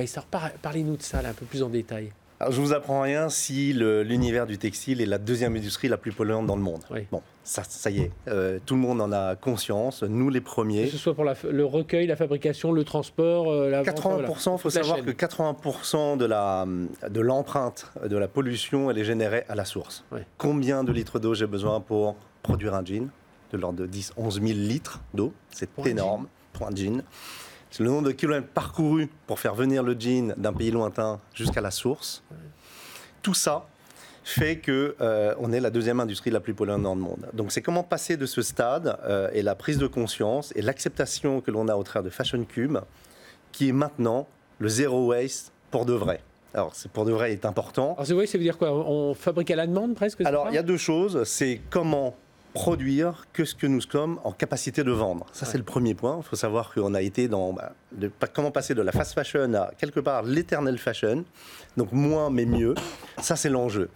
parlez-nous 0.62 0.96
de 0.96 1.02
ça 1.02 1.22
là, 1.22 1.30
un 1.30 1.34
peu 1.34 1.46
plus 1.46 1.62
en 1.62 1.68
détail. 1.68 2.10
Alors, 2.40 2.52
je 2.52 2.60
vous 2.60 2.72
apprends 2.72 3.00
rien 3.00 3.28
si 3.30 3.72
l'univers 3.72 4.46
du 4.46 4.58
textile 4.58 5.00
est 5.00 5.06
la 5.06 5.18
deuxième 5.18 5.56
industrie 5.56 5.88
la 5.88 5.96
plus 5.96 6.12
polluante 6.12 6.46
dans 6.46 6.54
le 6.54 6.62
monde. 6.62 6.84
Oui. 6.90 7.00
Bon, 7.10 7.20
ça, 7.42 7.64
ça 7.64 7.90
y 7.90 7.98
est, 8.02 8.12
euh, 8.28 8.60
tout 8.64 8.74
le 8.74 8.80
monde 8.80 9.00
en 9.00 9.10
a 9.10 9.34
conscience, 9.34 10.04
nous 10.04 10.30
les 10.30 10.38
Que 10.40 10.44
premiers. 10.44 10.86
ce 10.88 10.98
soit 10.98 11.14
pour 11.14 11.24
la 11.24 11.34
le 11.50 11.64
recueil, 11.64 12.06
la 12.06 12.14
fabrication, 12.14 12.70
le 12.70 12.84
transport, 12.84 13.50
euh, 13.50 13.70
la 13.70 13.82
vente, 13.82 13.96
80%, 13.96 14.00
il 14.00 14.10
voilà. 14.12 14.58
faut 14.58 14.70
savoir 14.70 14.96
chaîne. 14.98 15.04
que 15.06 15.10
80% 15.10 16.16
de 16.16 16.24
la 16.26 16.64
de 17.08 17.20
l'empreinte 17.20 17.90
de 18.08 18.16
la 18.16 18.28
pollution, 18.28 18.88
elle 18.90 18.98
est 18.98 19.04
générée 19.04 19.42
à 19.48 19.56
la 19.56 19.64
source. 19.64 20.04
Combien 20.36 20.84
de 20.84 20.92
litres 20.92 21.18
d'eau 21.18 21.34
j'ai 21.34 21.46
besoin 21.48 21.80
pour 21.80 22.14
produire 22.44 22.74
un 22.74 22.84
jean 22.84 23.08
De 23.52 23.58
l'ordre 23.58 23.80
de 23.80 23.86
10, 23.86 24.12
11 24.16 24.34
000 24.40 24.46
litres 24.60 25.00
d'eau, 25.12 25.32
c'est 25.50 25.70
énorme 25.86 26.28
pour 26.52 26.68
un 26.68 26.74
jean. 26.76 27.02
C'est 27.70 27.82
le 27.82 27.90
nombre 27.90 28.08
de 28.08 28.12
kilomètres 28.12 28.48
parcourus 28.48 29.08
pour 29.26 29.38
faire 29.38 29.54
venir 29.54 29.82
le 29.82 29.94
jean 29.98 30.34
d'un 30.36 30.52
pays 30.52 30.70
lointain 30.70 31.20
jusqu'à 31.34 31.60
la 31.60 31.70
source. 31.70 32.22
Tout 33.22 33.34
ça 33.34 33.66
fait 34.28 34.58
que 34.58 34.94
euh, 35.00 35.34
on 35.38 35.52
est 35.52 35.60
la 35.60 35.70
deuxième 35.70 36.00
industrie 36.00 36.30
la 36.30 36.40
plus 36.40 36.52
polluante 36.52 36.82
dans 36.82 36.94
le 36.94 37.00
monde. 37.00 37.26
Donc 37.32 37.50
c'est 37.50 37.62
comment 37.62 37.82
passer 37.82 38.16
de 38.16 38.26
ce 38.26 38.42
stade 38.42 38.98
euh, 39.04 39.30
et 39.32 39.42
la 39.42 39.54
prise 39.54 39.78
de 39.78 39.86
conscience 39.86 40.52
et 40.54 40.60
l'acceptation 40.60 41.40
que 41.40 41.50
l'on 41.50 41.66
a 41.68 41.76
au 41.76 41.82
travers 41.82 42.02
de 42.02 42.10
Fashion 42.10 42.44
Cube, 42.44 42.78
qui 43.52 43.70
est 43.70 43.72
maintenant 43.72 44.28
le 44.58 44.68
zéro 44.68 45.06
waste 45.06 45.52
pour 45.70 45.86
de 45.86 45.94
vrai. 45.94 46.20
Alors 46.52 46.74
c'est 46.74 46.90
pour 46.90 47.04
de 47.06 47.12
vrai 47.12 47.32
est 47.32 47.46
important. 47.46 47.94
Alors, 47.94 48.06
c'est 48.06 48.14
vrai, 48.14 48.26
ça 48.26 48.36
veut 48.36 48.44
dire 48.44 48.58
quoi? 48.58 48.70
On 48.72 49.14
fabrique 49.14 49.50
à 49.50 49.56
la 49.56 49.66
demande 49.66 49.94
presque 49.94 50.20
Alors 50.22 50.48
il 50.50 50.54
y 50.54 50.58
a 50.58 50.62
deux 50.62 50.76
choses, 50.76 51.24
c'est 51.24 51.60
comment 51.70 52.14
produire 52.54 53.26
que 53.32 53.44
ce 53.44 53.54
que 53.54 53.66
nous 53.66 53.80
sommes 53.80 54.18
en 54.24 54.32
capacité 54.32 54.82
de 54.84 54.90
vendre. 54.90 55.26
Ça 55.32 55.44
Ouais. 55.46 55.52
c'est 55.52 55.58
le 55.58 55.64
premier 55.64 55.94
point. 55.94 56.16
Il 56.18 56.24
faut 56.24 56.36
savoir 56.36 56.72
qu'on 56.72 56.94
a 56.94 57.02
été 57.02 57.28
dans 57.28 57.52
bah, 57.52 57.72
comment 58.32 58.50
passer 58.50 58.74
de 58.74 58.82
la 58.82 58.92
fast 58.92 59.14
fashion 59.14 59.52
à 59.54 59.70
quelque 59.78 60.00
part 60.00 60.22
l'éternel 60.22 60.78
fashion. 60.78 61.24
Donc 61.76 61.92
moins 61.92 62.30
mais 62.30 62.46
mieux. 62.46 62.74
Ça 63.20 63.36
c'est 63.36 63.50
l'enjeu. 63.50 63.90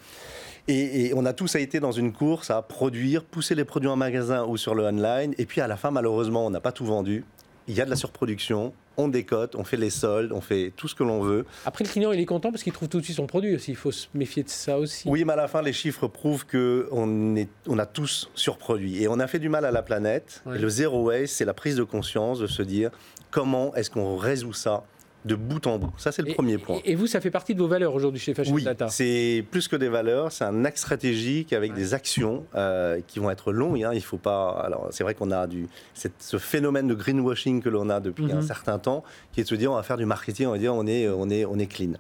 Et, 0.69 1.07
et 1.07 1.15
on 1.15 1.25
a 1.27 1.33
tous 1.33 1.57
été 1.57 1.81
dans 1.81 1.91
une 1.91 2.13
course 2.13 2.51
à 2.51 2.63
produire, 2.63 3.25
pousser 3.25 3.55
les 3.57 3.65
produits 3.65 3.89
en 3.91 3.97
magasin 3.97 4.45
ou 4.45 4.57
sur 4.57 4.75
le 4.77 4.85
online. 4.85 5.35
Et 5.39 5.45
puis 5.47 5.61
à 5.61 5.67
la 5.67 5.77
fin, 5.77 5.91
malheureusement, 5.91 6.47
on 6.47 6.51
n'a 6.51 6.61
pas 6.61 6.71
tout 6.71 6.85
vendu. 6.87 7.25
Il 7.69 7.75
y 7.75 7.81
a 7.81 7.85
de 7.85 7.91
la 7.91 7.97
surproduction. 7.97 8.73
On 8.97 9.09
décote, 9.09 9.57
on 9.57 9.65
fait 9.65 9.79
les 9.79 9.89
soldes, 9.89 10.33
on 10.33 10.43
fait 10.43 10.73
tout 10.77 10.87
ce 10.87 10.95
que 10.95 11.03
l'on 11.03 11.21
veut. 11.23 11.47
Après, 11.65 11.83
le 11.85 11.89
client, 11.89 12.13
il 12.13 12.21
est 12.21 12.27
content 12.27 12.51
parce 12.51 12.63
qu'il 12.63 12.73
trouve 12.73 12.89
tout 12.89 13.01
de 13.01 13.05
suite 13.05 13.17
son 13.17 13.27
produit 13.27 13.55
aussi. 13.55 13.71
Il 13.71 13.77
faut 13.77 13.93
se 13.93 14.07
méfier 14.13 14.43
de 14.43 14.51
ça 14.51 14.79
aussi. 14.79 15.09
Oui, 15.09 15.25
mais 15.25 15.33
à 15.33 15.37
la 15.37 15.49
fin, 15.49 15.63
les 15.63 15.73
chiffres 15.73 16.09
prouvent 16.09 16.47
qu'on 16.47 17.37
est, 17.37 17.49
on 17.67 17.79
a 17.79 17.87
tous 17.87 18.31
surproduit. 18.35 19.03
Et 19.03 19.09
on 19.09 19.19
a 19.19 19.27
fait 19.27 19.39
du 19.39 19.49
mal 19.49 19.65
à 19.65 19.71
la 19.71 19.83
planète. 19.83 20.43
Ouais. 20.45 20.57
Et 20.57 20.59
le 20.59 20.69
zéro 20.69 21.05
waste, 21.05 21.37
c'est 21.37 21.47
la 21.47 21.55
prise 21.55 21.77
de 21.77 21.85
conscience 21.85 22.39
de 22.39 22.47
se 22.47 22.63
dire 22.63 22.91
comment 23.31 23.75
est-ce 23.75 23.91
qu'on 23.91 24.17
résout 24.17 24.53
ça 24.53 24.85
de 25.25 25.35
bout 25.37 25.65
en 25.69 25.79
bout. 25.79 25.93
Ça, 25.99 26.11
c'est 26.11 26.23
le 26.23 26.31
Et- 26.31 26.35
premier 26.35 26.59
point. 26.59 26.81
Et, 26.85 26.95
vous, 26.97 27.07
ça 27.07 27.21
fait 27.21 27.31
partie 27.31 27.55
de 27.55 27.61
vos 27.61 27.69
valeurs 27.69 27.95
aujourd'hui 27.95 28.21
chez 28.21 28.35
Fashion 28.35 28.53
Oui, 28.55 28.65
Data. 28.65 28.89
c'est 28.89 29.45
plus 29.53 29.69
que 29.69 29.77
des 29.77 29.89
valeurs, 29.89 30.33
c'est 30.33 30.45
un 30.45 30.65
axe 30.65 30.81
stratégique 30.81 31.53
avec 31.53 31.71
Ouais. 31.73 31.77
des 31.77 31.95
actions 31.95 32.45
euh, 32.57 33.01
qui 33.07 33.21
vont 33.21 33.31
être 33.31 33.53
longues. 33.53 33.85
hein. 33.85 33.91
Il 33.95 34.03
faut 34.03 34.17
pas. 34.19 34.51
Alors, 34.65 34.89
c'est 34.91 35.05
vrai 35.05 35.15
qu'on 35.15 35.31
a 35.31 35.47
du 35.47 35.69
ce 35.95 36.39
phénomène 36.39 36.89
de 36.89 36.95
greenwashing 36.95 37.63
que 37.63 37.69
l'on 37.69 37.89
a 37.89 38.01
depuis 38.01 38.25
Mhm. 38.25 38.39
un 38.39 38.43
certain 38.43 38.79
temps, 38.81 39.05
qui 39.33 39.41
est 39.41 39.45
de 39.45 39.49
se 39.49 39.55
dire 39.55 39.71
on 39.71 39.77
va 39.77 39.83
faire 39.85 39.97
du 39.97 40.07
marketing, 40.07 40.47
on 40.49 40.53
va 40.53 40.59
dire 40.59 40.75
on 40.75 40.87
est 40.87 41.09
on 41.09 41.31
est 41.31 41.45
on 41.45 41.59
est 41.59 41.67
clean. 41.67 41.93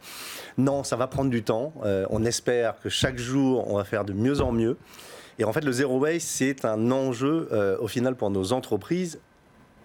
Non, 0.58 0.82
ça 0.82 0.96
va 0.96 1.06
prendre 1.06 1.30
du 1.30 1.42
temps. 1.44 1.72
Euh, 1.85 2.06
on 2.11 2.24
espère 2.24 2.80
que 2.80 2.88
chaque 2.88 3.18
jour 3.18 3.70
on 3.70 3.76
va 3.76 3.85
faire 3.85 4.04
de 4.04 4.12
mieux 4.12 4.40
en 4.40 4.50
mieux. 4.52 4.76
Et 5.38 5.44
en 5.44 5.52
fait, 5.52 5.64
le 5.64 5.72
zero 5.72 5.98
waste, 5.98 6.26
c'est 6.28 6.64
un 6.64 6.90
enjeu 6.90 7.48
euh, 7.52 7.76
au 7.80 7.87
final 7.88 8.16
pour 8.16 8.30
nos 8.30 8.52
entreprises, 8.52 9.18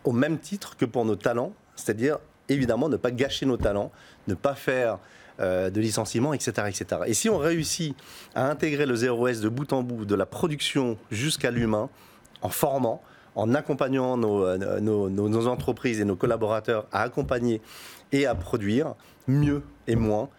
au 0.04 0.12
même 0.12 0.39
titre 0.39 0.76
que 0.76 0.86
pour 0.86 1.06
nos 1.06 1.15
talents, 1.15 1.54
c'est-à-dire 1.76 2.17
évidemment 2.50 2.90
ne 2.90 2.98
pas 2.98 3.12
gâcher 3.12 3.46
nos 3.46 3.58
talents, 3.58 3.92
ne 4.28 4.34
pas 4.34 4.56
faire 4.56 5.00
euh, 5.40 5.70
de 5.70 5.80
licenciements, 5.80 6.34
etc., 6.34 6.52
etc. 6.68 7.02
Et 7.06 7.14
si 7.14 7.30
on 7.30 7.38
réussit 7.38 7.96
à 8.34 8.50
intégrer 8.50 8.86
le 8.86 8.96
zéro 8.96 9.24
waste 9.24 9.42
de 9.42 9.50
bout 9.50 9.72
en 9.72 9.84
bout, 9.84 10.06
de 10.06 10.16
la 10.16 10.26
production 10.26 10.98
jusqu'à 11.12 11.52
l'humain, 11.52 11.90
en 12.42 12.50
formant, 12.50 13.04
en 13.36 13.54
accompagnant 13.54 14.18
nos, 14.18 14.44
euh, 14.46 15.48
entreprises 15.48 16.00
et 16.00 16.06
nos 16.06 16.16
collaborateurs 16.16 16.88
à 16.92 17.04
accompagner 17.04 17.62
et 18.12 18.26
à 18.26 18.34
produire 18.34 18.96
mieux 19.28 19.62
et 19.86 19.96
moins, 19.96 20.30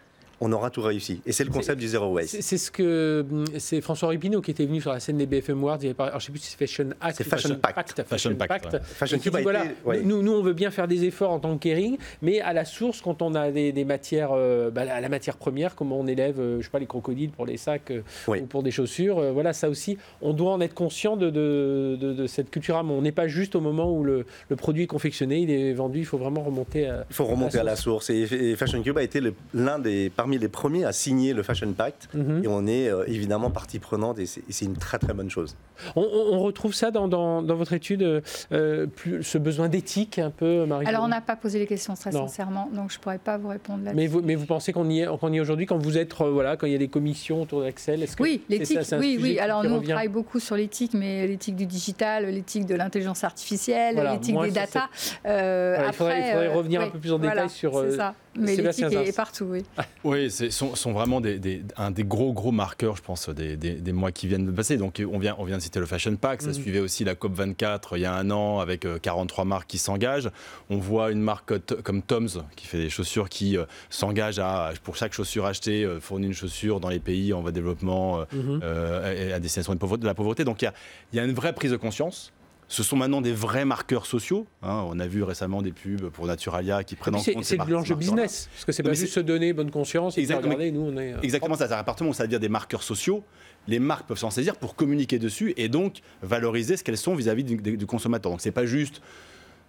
on 0.40 0.52
aura 0.52 0.70
tout 0.70 0.82
réussi. 0.82 1.20
Et 1.26 1.32
c'est 1.32 1.44
le 1.44 1.50
concept 1.50 1.80
du 1.80 1.88
zéro 1.88 2.12
waste. 2.14 2.36
C'est 2.40 2.58
ce 2.58 2.70
que 2.70 3.26
hum, 3.30 3.44
c'est 3.58 3.80
François 3.80 4.08
Ripineau 4.10 4.40
qui 4.40 4.50
était 4.50 4.66
venu 4.66 4.80
sur 4.80 4.92
la 4.92 5.00
scène 5.00 5.18
des 5.18 5.26
BFM 5.26 5.58
Awards. 5.62 5.78
Il 5.82 5.86
avait 5.86 5.94
parlé- 5.94 6.10
alors, 6.10 6.20
je 6.20 6.26
sais 6.26 6.32
plus 6.32 6.40
si 6.40 6.50
c'est 6.50 6.58
Fashion 6.58 6.90
Act. 7.00 7.16
C'est 7.16 7.24
Fashion 7.24 7.54
Pact. 7.56 8.02
Fashion 8.06 8.34
Pact, 8.34 8.72
ouais. 8.74 8.80
Fashion 8.82 9.18
Cube 9.18 9.36
dit, 9.36 9.42
voilà, 9.42 9.64
été- 9.64 9.74
ouais. 9.84 10.00
nous, 10.02 10.22
nous, 10.22 10.32
on 10.32 10.42
veut 10.42 10.52
bien 10.52 10.70
faire 10.70 10.86
des 10.88 11.04
efforts 11.04 11.30
en 11.32 11.38
tant 11.40 11.56
que 11.56 11.62
caring, 11.68 11.96
mais 12.22 12.40
à 12.40 12.52
la 12.52 12.64
source, 12.64 13.00
quand 13.00 13.22
on 13.22 13.34
a 13.34 13.50
des, 13.50 13.72
des 13.72 13.84
matières, 13.84 14.30
euh, 14.32 14.70
bah, 14.70 14.84
la, 14.84 15.00
la 15.00 15.08
matière 15.08 15.36
première, 15.36 15.74
comment 15.74 15.98
on 15.98 16.06
élève, 16.06 16.38
euh, 16.38 16.58
je 16.60 16.64
sais 16.64 16.70
pas, 16.70 16.78
les 16.78 16.86
crocodiles 16.86 17.30
pour 17.30 17.46
les 17.46 17.56
sacs 17.56 17.90
euh, 17.90 18.02
Oui. 18.28 18.40
ou 18.40 18.46
pour 18.46 18.62
des 18.62 18.70
chaussures, 18.70 19.18
euh, 19.18 19.32
voilà, 19.32 19.52
ça 19.52 19.68
aussi, 19.68 19.98
on 20.22 20.32
doit 20.32 20.52
en 20.52 20.60
être 20.60 20.74
conscient 20.74 21.16
de, 21.16 21.30
de, 21.30 21.96
de- 22.00 22.12
de 22.12 22.26
cette 22.26 22.50
culture. 22.50 22.76
à 22.76 22.84
On 22.84 23.02
n'est 23.02 23.12
pas 23.12 23.28
juste 23.28 23.54
au 23.56 23.60
moment 23.60 23.92
où 23.92 24.04
le, 24.04 24.24
le 24.48 24.56
produit 24.56 24.84
est 24.84 24.86
confectionné, 24.88 25.38
il 25.38 25.50
est 25.50 25.72
vendu, 25.72 26.00
il 26.00 26.04
faut 26.06 26.18
vraiment 26.18 26.42
remonter 26.42 26.86
à. 26.86 27.04
Il 27.10 27.14
faut 27.14 27.24
remonter 27.24 27.58
à 27.58 27.64
la 27.64 27.76
source. 27.76 28.10
Et, 28.10 28.20
et 28.30 28.56
Fashion 28.56 28.82
Cube 28.82 28.98
a 28.98 29.02
été 29.02 29.20
l'un 29.54 29.78
des 29.78 30.10
parmi 30.14 30.27
les 30.36 30.48
premiers 30.48 30.84
à 30.84 30.92
signer 30.92 31.32
le 31.32 31.42
Fashion 31.42 31.72
Pact. 31.72 32.10
Mhm. 32.12 32.44
Et 32.44 32.48
on 32.48 32.66
est 32.66 32.90
euh, 32.90 33.04
évidemment 33.06 33.50
partie 33.50 33.78
prenante 33.78 34.18
et 34.18 34.26
c'est 34.26 34.40
et 34.40 34.52
c'est 34.52 34.66
une 34.66 34.76
très 34.76 34.98
très 34.98 35.14
bonne 35.14 35.30
chose. 35.30 35.56
On, 35.96 36.40
retrouve 36.40 36.74
ça 36.74 36.90
dans, 36.90 37.06
dans- 37.06 37.40
dans 37.40 37.54
votre 37.54 37.72
étude, 37.72 38.02
euh, 38.02 38.20
euh, 38.52 38.86
plus, 38.86 39.22
ce 39.22 39.38
besoin 39.38 39.68
d'éthique 39.68 40.18
un 40.18 40.30
peu, 40.30 40.66
Marie. 40.66 40.86
Alors, 40.86 41.04
on 41.04 41.08
n'a 41.08 41.20
pas 41.20 41.36
posé 41.36 41.58
les 41.60 41.66
questions 41.66 41.94
très 41.94 42.10
Non. 42.10 42.26
sincèrement, 42.26 42.68
donc 42.74 42.90
je 42.90 42.98
ne 42.98 43.00
pourrais 43.02 43.18
pas 43.18 43.38
vous 43.38 43.46
répondre 43.48 43.84
là-dessus. 43.84 43.96
Mais 43.96 44.06
vous, 44.08 44.20
mais 44.20 44.34
vous 44.34 44.46
pensez 44.46 44.72
qu'on 44.72 44.88
y 44.90 45.00
est, 45.02 45.06
qu'on 45.18 45.32
y 45.32 45.36
est 45.36 45.40
aujourd'hui 45.40 45.66
quand 45.66 45.78
vous 45.78 45.96
êtes, 45.96 46.12
euh, 46.20 46.30
voilà, 46.30 46.56
quand 46.56 46.66
il 46.66 46.72
y 46.72 46.76
a 46.76 46.78
des 46.78 46.88
commissions 46.88 47.42
autour 47.42 47.60
d'Axel 47.62 48.02
est-ce 48.02 48.16
que 48.16 48.22
Oui, 48.24 48.42
c'est 48.48 48.58
l'éthique, 48.58 48.78
ça, 48.78 48.84
c'est 48.84 48.96
un 48.96 48.98
oui, 49.00 49.14
sujet 49.14 49.22
oui. 49.22 49.38
Alors 49.38 49.62
nous, 49.62 49.70
on 49.74 49.80
travaille 49.80 50.08
beaucoup 50.08 50.40
sur 50.40 50.56
l'éthique, 50.56 50.94
mais 50.94 51.26
l'éthique 51.28 51.54
du 51.56 51.66
digital, 51.66 52.26
l'éthique 52.26 52.66
de 52.66 52.74
l'intelligence 52.74 53.22
artificielle, 53.22 53.94
Voilà, 53.94 54.14
l'éthique 54.14 54.40
des 54.40 54.50
data. 54.50 54.88
Euh, 55.26 55.74
Voilà, 55.76 55.90
il 55.90 55.94
faudrait, 55.94 56.18
il 56.18 56.22
après, 56.22 56.32
faudrait 56.32 56.48
euh, 56.48 56.54
revenir 56.56 56.80
un 56.80 56.88
peu 56.90 56.98
plus 56.98 57.12
en 57.12 57.18
voilà, 57.18 57.34
détail 57.34 57.50
sur 57.50 57.72
c'est 57.74 57.78
euh, 57.78 57.96
ça. 57.96 58.14
Mais 58.38 58.56
l'éthique 58.56 58.84
est 58.92 59.16
partout, 59.16 59.44
oui. 59.50 59.64
Oui, 60.04 60.30
ce 60.30 60.50
sont, 60.50 60.74
sont 60.74 60.92
vraiment 60.92 61.20
des, 61.20 61.38
des- 61.38 61.62
un 61.76 61.90
des 61.90 62.04
gros, 62.04 62.32
gros 62.32 62.52
marqueurs, 62.52 62.96
je 62.96 63.02
pense, 63.02 63.28
des, 63.28 63.56
des- 63.56 63.74
des 63.74 63.92
mois 63.92 64.12
qui 64.12 64.26
viennent 64.28 64.46
de 64.46 64.50
passer. 64.52 64.76
Donc, 64.76 65.02
on 65.12 65.18
vient, 65.18 65.34
on 65.38 65.44
vient 65.44 65.56
de 65.58 65.62
citer 65.62 65.80
le 65.80 65.86
Fashion 65.86 66.14
Pack, 66.16 66.42
ça 66.42 66.48
Mhm. 66.48 66.54
suivait 66.54 66.80
aussi 66.80 67.04
la 67.04 67.14
COP24 67.14 67.96
il 67.96 68.00
y 68.00 68.04
a 68.04 68.14
un 68.14 68.30
an 68.30 68.60
avec 68.60 68.84
euh, 68.84 68.98
43 68.98 69.44
marques 69.44 69.68
qui 69.68 69.78
s'engagent. 69.78 70.30
On 70.70 70.78
voit 70.78 71.10
une 71.10 71.20
marque 71.20 71.52
euh, 71.52 71.58
comme 71.82 72.02
Tom's 72.02 72.38
qui 72.56 72.66
fait 72.66 72.78
des 72.78 72.90
chaussures 72.90 73.28
qui 73.28 73.56
euh, 73.56 73.64
s'engage 73.90 74.38
à, 74.38 74.72
pour 74.82 74.96
chaque 74.96 75.12
chaussure 75.12 75.46
achetée, 75.46 75.84
euh, 75.84 76.00
fournir 76.00 76.28
une 76.28 76.34
chaussure 76.34 76.80
dans 76.80 76.88
les 76.88 77.00
pays 77.00 77.32
en 77.32 77.40
voie 77.40 77.50
de 77.50 77.56
développement 77.56 78.20
euh, 78.20 78.24
Mhm. 78.32 78.60
euh, 78.62 79.28
et 79.28 79.32
à 79.32 79.40
destination 79.40 79.74
de 79.74 80.06
la 80.06 80.14
pauvreté. 80.14 80.44
Donc, 80.44 80.62
il 80.62 80.66
y 80.66 80.68
a, 80.68 80.74
il 81.12 81.16
y 81.16 81.20
a 81.20 81.24
une 81.24 81.32
vraie 81.34 81.52
prise 81.52 81.70
de 81.70 81.76
conscience. 81.76 82.32
Ce 82.70 82.82
sont 82.82 82.96
maintenant 82.96 83.22
des 83.22 83.32
vrais 83.32 83.64
marqueurs 83.64 84.04
sociaux. 84.04 84.46
hein. 84.62 84.84
On 84.88 84.98
a 85.00 85.06
vu 85.06 85.22
récemment 85.22 85.62
des 85.62 85.72
pubs 85.72 86.10
pour 86.10 86.26
Naturalia 86.26 86.84
qui 86.84 86.96
prennent 86.96 87.14
en 87.14 87.18
C'est 87.18 87.32
compte 87.32 87.44
c'est 87.44 87.56
ces 87.58 87.64
de 87.66 87.72
l'enjeu 87.72 87.94
business. 87.94 88.48
Parce 88.52 88.64
que 88.66 88.72
c'est 88.72 88.82
pas 88.82 88.92
juste 88.92 89.06
c'est- 89.08 89.14
se 89.14 89.20
donner 89.20 89.54
bonne 89.54 89.70
conscience 89.70 90.18
Exactement. 90.18 90.52
regardez, 90.54 90.70
nous, 90.70 90.82
on 90.82 90.96
est. 90.98 91.14
euh, 91.14 91.20
Exactement, 91.22 91.54
ça, 91.56 91.64
à 91.64 91.82
partir 91.84 91.96
du 91.96 92.02
moment 92.04 92.10
où 92.10 92.14
ça 92.14 92.26
devient 92.26 92.38
des 92.40 92.50
marqueurs 92.50 92.82
sociaux, 92.82 93.24
les 93.68 93.78
marques 93.78 94.06
peuvent 94.06 94.18
s'en 94.18 94.30
saisir 94.30 94.56
pour 94.56 94.74
communiquer 94.76 95.18
dessus 95.18 95.54
et 95.56 95.68
donc 95.70 96.00
valoriser 96.22 96.76
ce 96.76 96.84
qu'elles 96.84 96.98
sont 96.98 97.14
vis-à-vis 97.14 97.44
du, 97.44 97.56
du- 97.56 97.76
du 97.78 97.86
consommateur. 97.86 98.30
Donc 98.32 98.42
c'est 98.42 98.50
pas 98.52 98.66
juste 98.66 99.00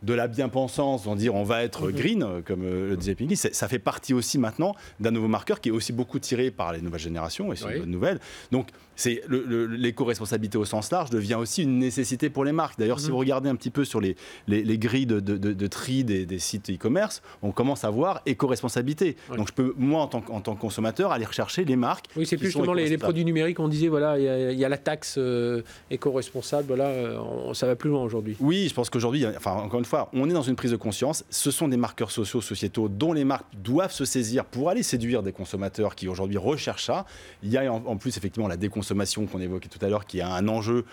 de 0.04 0.14
la 0.14 0.28
bien-pensance, 0.30 1.08
en 1.08 1.16
dire 1.18 1.36
on 1.36 1.44
va 1.44 1.64
être 1.64 1.88
Mhm. 1.88 1.92
green, 1.92 2.24
euh, 2.24 2.42
comme 2.42 2.64
euh, 2.64 2.90
le 2.92 2.98
disait 2.98 3.16
Pinky, 3.16 3.36
c'est- 3.36 3.54
ça 3.54 3.68
fait 3.68 3.80
partie 3.80 4.14
aussi 4.14 4.38
maintenant 4.38 4.74
d'un 5.02 5.12
nouveau 5.12 5.28
marqueur 5.28 5.60
qui 5.60 5.70
est 5.70 5.72
aussi 5.74 5.92
beaucoup 5.92 6.20
tiré 6.20 6.52
par 6.52 6.72
les 6.74 6.80
nouvelles 6.82 7.02
générations, 7.02 7.52
et 7.52 7.58
c'est 7.58 7.66
Oui. 7.66 7.74
une 7.76 7.80
bonne 7.82 7.92
nouvelle. 7.92 8.20
Donc 8.52 8.68
c'est 9.00 9.22
l'éco-responsabilité 9.30 10.58
au 10.58 10.66
sens 10.66 10.92
large 10.92 11.10
devient 11.10 11.36
aussi 11.36 11.64
une 11.64 11.80
nécessité 11.80 12.30
pour 12.30 12.44
les 12.44 12.52
marques. 12.52 12.78
D'ailleurs, 12.78 13.00
si 13.00 13.06
Mhm. 13.08 13.12
vous 13.12 13.18
regardez 13.18 13.50
un 13.50 13.56
petit 13.56 13.70
peu 13.70 13.86
sur 13.86 14.02
les, 14.02 14.16
les, 14.48 14.64
les 14.64 14.78
grilles 14.78 15.06
de, 15.06 15.20
de- 15.20 15.38
de- 15.38 15.54
de 15.54 15.68
tri 15.68 16.04
des, 16.04 16.26
des 16.26 16.40
sites 16.40 16.70
e-commerce, 16.70 17.22
on 17.42 17.52
commence 17.52 17.84
à 17.86 17.90
voir 17.90 18.22
éco-responsabilité. 18.26 19.16
Donc 19.36 19.48
je 19.48 19.54
peux, 19.54 19.74
moi, 19.78 20.02
en 20.02 20.08
tant, 20.08 20.22
que- 20.22 20.32
en 20.32 20.42
tant 20.42 20.56
que 20.56 20.60
consommateur, 20.62 21.12
aller 21.14 21.26
rechercher 21.26 21.64
les 21.64 21.76
marques 21.78 22.08
Oui, 22.18 22.26
c'est 22.26 22.36
plus 22.38 22.48
justement 22.48 22.74
les, 22.74 22.98
produits 22.98 23.24
numériques. 23.26 23.60
On 23.60 23.68
disait, 23.70 23.88
voilà, 23.88 24.20
il 24.20 24.26
y, 24.26 24.28
a- 24.28 24.52
il 24.52 24.60
y 24.60 24.66
a 24.66 24.70
la 24.70 24.78
taxe 24.78 25.16
euh, 25.18 25.62
éco-responsable. 25.92 26.68
Voilà, 26.68 26.88
euh, 26.88 27.18
on- 27.20 27.54
ça 27.54 27.68
va 27.68 27.76
plus 27.76 27.90
loin 27.90 28.04
aujourd'hui. 28.04 28.36
Oui, 28.42 28.68
je 28.68 28.74
pense 28.74 28.90
qu'aujourd'hui, 28.90 29.26
enfin, 29.26 29.54
encore 29.54 29.80
une 29.80 29.86
fois, 29.86 30.10
on 30.14 30.30
est 30.30 30.34
dans 30.34 30.42
une 30.42 30.56
prise 30.58 30.72
de 30.72 30.76
conscience. 30.76 31.24
Ce 31.30 31.52
sont 31.52 31.68
des 31.70 31.78
marqueurs 31.78 32.12
sociaux, 32.12 32.42
sociétaux, 32.42 32.90
dont 32.90 33.14
les 33.14 33.24
marques 33.24 33.46
doivent 33.64 33.94
se 33.94 34.04
saisir 34.06 34.44
pour 34.46 34.70
aller 34.70 34.84
séduire 34.84 35.24
des 35.24 35.32
consommateurs 35.32 35.96
qui 35.96 36.08
aujourd'hui 36.08 36.38
recherchent 36.38 36.86
ça. 36.86 37.06
Il 37.44 37.50
y 37.50 37.58
a 37.58 37.72
en, 37.72 37.84
en 37.86 37.96
plus 37.98 38.18
effectivement 38.18 38.48
la 38.48 38.58
déconsommation 38.58 38.89
qu'on 39.32 39.40
évoquait 39.40 39.70
tout 39.70 39.84
à 39.86 39.90
l'heure, 39.90 40.06
qui 40.06 40.20
est 40.20 40.24
un 40.24 40.48
enjeu 40.48 40.86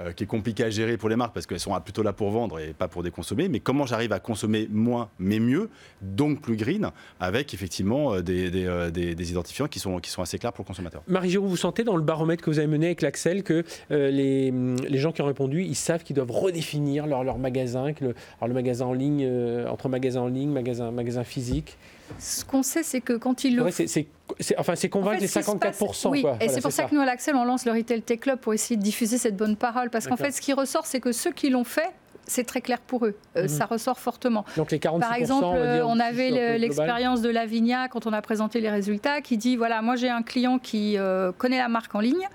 euh, 0.00 0.12
qui 0.12 0.24
est 0.24 0.26
compliqué 0.26 0.64
à 0.64 0.70
gérer 0.70 0.96
pour 0.96 1.08
les 1.08 1.16
marques 1.16 1.34
parce 1.34 1.46
qu'elles 1.46 1.60
sont 1.60 1.78
plutôt 1.80 2.02
là 2.02 2.12
pour 2.12 2.30
vendre 2.30 2.58
et 2.58 2.72
pas 2.72 2.88
pour 2.88 3.02
déconsommer. 3.02 3.48
Mais 3.48 3.60
comment 3.60 3.86
j'arrive 3.86 4.12
à 4.12 4.20
consommer 4.20 4.66
moins 4.70 5.10
mais 5.18 5.40
mieux, 5.40 5.68
donc 6.00 6.40
plus 6.40 6.56
green, 6.56 6.90
avec 7.18 7.52
effectivement 7.52 8.14
euh, 8.14 8.22
euh, 8.28 8.90
des- 8.90 9.30
identifiants 9.30 9.66
qui 9.66 9.78
sont, 9.78 9.98
qui 9.98 10.08
sont 10.08 10.22
assez 10.22 10.38
clairs 10.38 10.52
pour 10.52 10.64
le 10.64 10.68
consommateur. 10.68 11.02
Marie 11.06 11.30
Giroux, 11.30 11.48
vous 11.48 11.56
sentez 11.56 11.84
dans 11.84 11.96
le 11.96 12.02
baromètre 12.02 12.42
que 12.42 12.50
vous 12.50 12.58
avez 12.58 12.68
mené 12.68 12.86
avec 12.86 13.02
l'Axel 13.02 13.42
que 13.42 13.64
les, 13.90 14.52
gens 14.98 15.12
qui 15.12 15.20
ont 15.22 15.26
répondu, 15.26 15.64
ils 15.64 15.74
savent 15.74 16.02
qu'ils 16.02 16.16
doivent 16.16 16.30
redéfinir 16.30 17.06
leur, 17.06 17.24
leur 17.24 17.38
magasin, 17.38 17.92
que 17.92 18.04
le, 18.06 18.54
magasin 18.54 18.86
en 18.86 18.92
ligne, 18.92 19.28
entre 19.68 19.88
magasin 19.88 20.22
en 20.22 20.28
ligne, 20.28 20.50
magasin, 20.50 20.90
magasin 20.92 21.24
physique. 21.24 21.76
Ce 22.18 22.44
qu'on 22.44 22.62
sait, 22.62 22.82
c'est 22.82 23.00
que 23.00 23.14
quand 23.14 23.44
ils 23.44 23.56
le 23.56 23.62
Ouais, 23.64 23.70
c'est, 23.70 23.86
c'est- 23.86 24.06
c'est- 24.40 24.58
enfin, 24.58 24.74
c'est 24.76 24.88
En 24.88 24.98
convaincre 24.98 25.16
fait, 25.16 25.20
les 25.22 25.26
ce 25.28 25.38
qui 25.38 25.44
se 25.44 25.50
passe- 25.52 25.76
54%. 25.78 26.10
Oui, 26.10 26.22
quoi. 26.22 26.32
et 26.32 26.36
Voilà, 26.38 26.52
c'est 26.52 26.60
pour 26.60 26.72
ça, 26.72 26.84
que 26.84 26.94
nous, 26.94 27.00
à 27.00 27.04
l'Axel, 27.06 27.34
on 27.36 27.44
lance 27.44 27.64
le 27.64 27.72
Retail 27.72 28.02
Tech 28.02 28.20
Club 28.20 28.38
pour 28.38 28.52
essayer 28.54 28.76
de 28.76 28.82
diffuser 28.82 29.18
cette 29.18 29.36
bonne 29.36 29.56
parole. 29.56 29.90
Parce 29.90 30.06
qu'en 30.06 30.16
fait, 30.16 30.30
ce 30.32 30.40
qui 30.40 30.52
ressort, 30.52 30.86
c'est 30.86 31.00
que 31.00 31.12
ceux 31.12 31.32
qui 31.32 31.50
l'ont 31.50 31.64
fait, 31.64 31.90
c'est 32.26 32.44
très 32.44 32.60
clair 32.60 32.78
pour 32.80 33.06
eux. 33.06 33.16
Euh, 33.36 33.42
Mhm. 33.42 33.48
Ça 33.48 33.64
ressort 33.66 33.98
fortement. 33.98 34.44
Donc 34.56 34.70
les 34.70 34.78
46%, 34.78 35.00
Par 35.08 35.16
exemple, 35.16 35.44
on, 35.46 35.54
euh, 35.56 35.82
on 35.84 35.98
avait 35.98 36.58
l'expérience 36.58 37.22
de 37.22 37.28
Lavinia 37.28 37.88
quand 37.88 38.06
on 38.06 38.12
a 38.12 38.22
présenté 38.22 38.60
les 38.60 38.70
résultats 38.70 39.20
qui 39.20 39.36
dit 39.36 39.56
voilà, 39.56 39.82
moi 39.82 39.96
j'ai 39.96 40.08
un 40.10 40.22
client 40.22 40.58
qui 40.58 40.96
euh, 40.96 41.32
connaît 41.32 41.58
la 41.58 41.68
marque 41.68 41.92
en 41.94 42.00
ligne. 42.00 42.28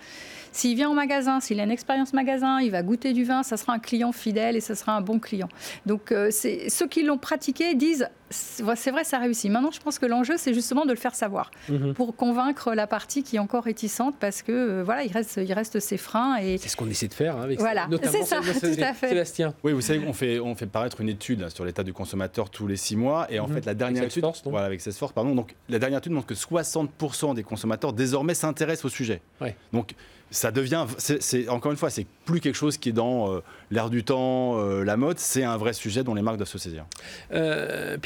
S'il 0.52 0.76
vient 0.78 0.90
au 0.90 0.94
magasin, 0.94 1.42
s'il 1.42 1.60
a 1.60 1.64
une 1.64 1.72
expérience 1.72 2.14
magasin, 2.14 2.60
il 2.62 2.72
va 2.72 2.82
goûter 2.82 3.12
du 3.12 3.26
vin, 3.26 3.44
ça 3.44 3.58
sera 3.58 3.74
un 3.74 3.80
client 3.80 4.14
fidèle 4.14 4.56
et 4.56 4.62
ça 4.62 4.74
sera 4.74 4.94
un 4.96 5.02
bon 5.02 5.20
client. 5.20 5.50
Donc 5.86 6.12
euh, 6.14 6.30
ceux 6.32 6.88
qui 6.88 7.04
l'ont 7.04 7.18
pratiqué 7.18 7.74
disent 7.76 8.08
c'est 8.30 8.92
vrai, 8.92 9.04
ça 9.04 9.20
réussit. 9.20 9.52
Maintenant, 9.52 9.72
je 9.72 9.80
pense 9.80 10.00
que 10.00 10.06
l'enjeu, 10.06 10.36
c'est 10.38 10.54
justement 10.54 10.86
de 10.86 10.92
le 10.92 10.98
faire 10.98 11.14
savoir 11.16 11.52
Mhm. 11.70 11.94
pour 11.94 12.16
convaincre 12.16 12.74
la 12.74 12.88
partie 12.88 13.22
qui 13.24 13.36
est 13.36 13.40
encore 13.40 13.64
réticente 13.66 14.16
parce 14.20 14.42
que 14.42 14.52
euh, 14.52 14.84
voilà, 14.84 15.04
il 15.04 15.12
reste, 15.12 15.40
il 15.44 15.54
reste 15.54 15.80
ces 15.80 15.98
freins 15.98 16.38
et 16.38 16.58
C'est 16.58 16.70
ce 16.70 16.76
qu'on 16.76 16.90
essaie 16.90 17.08
de 17.08 17.14
faire 17.14 17.38
hein, 17.38 17.44
avec 17.44 17.60
Voilà, 17.60 17.88
notamment 17.88 18.12
c'est 18.12 18.24
ça, 18.26 18.42
Sébastien- 18.42 18.76
tout 18.76 18.82
à 18.84 18.94
fait. 18.94 19.10
Sébastien. 19.10 19.54
Oui, 19.64 19.74
vous 19.74 19.82
savez, 19.82 20.04
on 20.08 20.14
fait, 20.14 20.40
on 20.40 20.56
fait 20.56 20.66
paraître 20.66 21.02
une 21.02 21.10
étude 21.10 21.42
là, 21.42 21.50
sur 21.50 21.66
l'état 21.66 21.84
du 21.84 21.94
consommateur 21.94 22.50
tous 22.50 22.68
les 22.68 22.78
six 22.78 22.96
mois. 22.96 23.28
Et 23.32 23.40
en 23.40 23.48
Mhm. 23.48 23.54
fait, 23.56 23.66
la 23.66 23.74
dernière 23.76 24.02
Avec 24.04 24.12
étude, 24.12 24.24
donc 24.24 24.36
voilà, 24.46 24.66
avec 24.66 24.82
Salesforce, 24.82 25.14
pardon. 25.14 25.36
Donc, 25.36 25.56
la 25.70 25.80
dernière 25.80 26.00
étude 26.00 26.12
montre 26.14 26.28
que 26.28 26.36
60% 26.36 27.34
des 27.36 27.44
consommateurs 27.44 27.94
désormais 27.94 28.34
s'intéressent 28.34 28.86
au 28.86 28.90
sujet. 28.90 29.22
Ouais. 29.42 29.56
Donc, 29.74 29.94
ça 30.32 30.52
devient, 30.52 30.86
c'est, 30.98 31.22
c'est- 31.22 31.48
encore 31.50 31.72
une 31.72 31.78
fois, 31.78 31.90
c'est 31.92 32.08
plus 32.26 32.40
quelque 32.40 32.56
chose 32.56 32.78
qui 32.78 32.90
est 32.90 32.94
dans 32.94 33.32
euh, 33.32 33.40
l'air 33.70 33.90
du 33.92 34.04
temps, 34.04 34.60
euh, 34.60 34.84
la 34.84 34.98
mode. 34.98 35.20
C'est 35.20 35.44
un 35.44 35.56
vrai 35.56 35.72
sujet 35.72 36.04
dont 36.04 36.16
les 36.16 36.24
marques 36.24 36.38
doivent 36.38 36.50
se 36.50 36.58
saisir. 36.58 36.86
Euh, 37.32 37.98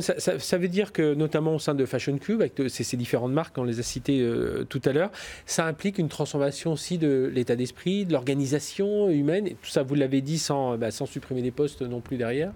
Ça, 0.00 0.18
ça- 0.18 0.38
ça 0.38 0.58
veut 0.58 0.68
dire 0.68 0.92
que, 0.92 1.14
notamment 1.14 1.54
au 1.54 1.58
sein 1.58 1.74
de 1.74 1.84
Fashion 1.84 2.16
Cube, 2.18 2.40
avec 2.40 2.56
de- 2.56 2.68
ces, 2.68 2.84
ces 2.84 2.96
différentes 2.96 3.32
marques, 3.32 3.56
on 3.58 3.64
les 3.64 3.80
a 3.80 3.82
citées 3.82 4.20
euh, 4.20 4.64
tout 4.68 4.80
à 4.84 4.92
l'heure, 4.92 5.10
ça 5.46 5.66
implique 5.66 5.98
une 5.98 6.08
transformation 6.08 6.72
aussi 6.72 6.98
de 6.98 7.30
l'état 7.32 7.56
d'esprit, 7.56 8.06
de 8.06 8.12
l'organisation 8.12 9.10
humaine, 9.10 9.46
et 9.46 9.54
tout 9.54 9.68
ça, 9.70 9.82
vous 9.82 9.94
l'avez 9.94 10.20
dit, 10.20 10.38
sans, 10.38 10.76
bah, 10.78 10.90
sans 10.90 11.06
supprimer 11.06 11.42
des 11.42 11.50
postes 11.50 11.82
non 11.82 12.00
plus 12.00 12.16
derrière. 12.16 12.52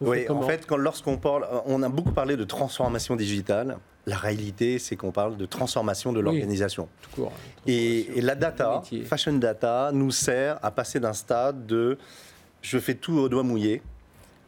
Vous 0.00 0.10
Oui, 0.10 0.28
en 0.28 0.42
fait, 0.42 0.66
lorsqu'on 0.76 1.18
parle, 1.18 1.46
on 1.66 1.82
a 1.82 1.88
beaucoup 1.88 2.12
parlé 2.12 2.36
de 2.36 2.44
transformation 2.44 3.16
digitale. 3.16 3.76
La 4.06 4.16
réalité, 4.16 4.78
c'est 4.78 4.96
qu'on 4.96 5.12
parle 5.12 5.36
de 5.36 5.44
transformation 5.46 6.10
de 6.12 6.18
Oui. 6.18 6.24
l'organisation. 6.24 6.88
Tout 7.02 7.10
court. 7.22 7.32
Et, 7.66 8.18
et 8.18 8.22
la 8.22 8.34
data, 8.34 8.82
fashion 9.04 9.34
data, 9.34 9.90
nous 9.92 10.10
sert 10.10 10.58
à 10.62 10.70
passer 10.70 10.98
d'un 11.00 11.12
stade 11.12 11.66
de 11.66 11.98
je 12.62 12.78
fais 12.78 12.94
tout 12.94 13.12
au 13.18 13.28
doigt 13.28 13.42
mouillé 13.42 13.82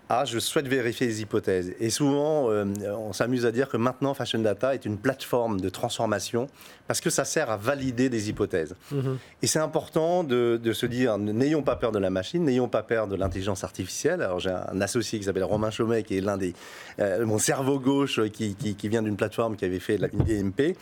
à 0.09 0.25
je 0.25 0.39
souhaite 0.39 0.69
vérifier 0.69 1.07
les 1.07 1.23
hypothèses. 1.23 1.73
Et 1.81 1.89
souvent, 1.89 2.51
euh, 2.51 2.65
on 2.99 3.13
s'amuse 3.13 3.47
à 3.47 3.53
dire 3.53 3.69
que 3.69 3.77
maintenant, 3.79 4.13
fashion 4.15 4.41
data 4.41 4.75
est 4.75 4.85
une 4.85 4.99
plateforme 4.99 5.61
de 5.61 5.69
transformation 5.71 6.49
parce 6.87 7.01
que 7.01 7.09
ça 7.09 7.25
sert 7.25 7.51
à 7.51 7.57
valider 7.57 8.09
des 8.11 8.29
hypothèses. 8.29 8.75
Mhm. 8.91 9.17
Et 9.41 9.47
c'est 9.47 9.59
important 9.61 10.23
de, 10.25 10.61
de 10.63 10.73
se 10.73 10.85
dire, 10.87 11.17
n'ayons 11.19 11.63
pas 11.63 11.77
peur 11.77 11.93
de 11.93 11.99
la 11.99 12.11
machine, 12.11 12.45
n'ayons 12.45 12.69
pas 12.69 12.83
peur 12.83 13.07
de 13.07 13.17
l'intelligence 13.17 13.65
artificielle. 13.65 14.21
Alors 14.23 14.41
j'ai 14.41 14.51
un 14.51 14.81
associé 14.81 15.19
qui 15.19 15.25
s'appelle 15.25 15.45
Romain 15.45 15.71
Chaumet, 15.71 16.03
qui 16.03 16.19
est 16.19 16.21
l'un 16.21 16.37
des, 16.37 16.53
euh, 16.99 17.25
mon 17.25 17.39
cerveau 17.39 17.79
gauche, 17.79 18.19
euh, 18.19 18.29
qui, 18.29 18.55
qui- 18.55 18.75
qui 18.75 18.89
vient 18.89 19.03
d'une 19.03 19.17
plateforme 19.17 19.57
qui 19.57 19.65
avait 19.65 19.81
fait 19.81 19.97
la- 19.97 20.09
une 20.13 20.25
DMP. 20.25 20.77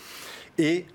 Et 0.59 0.87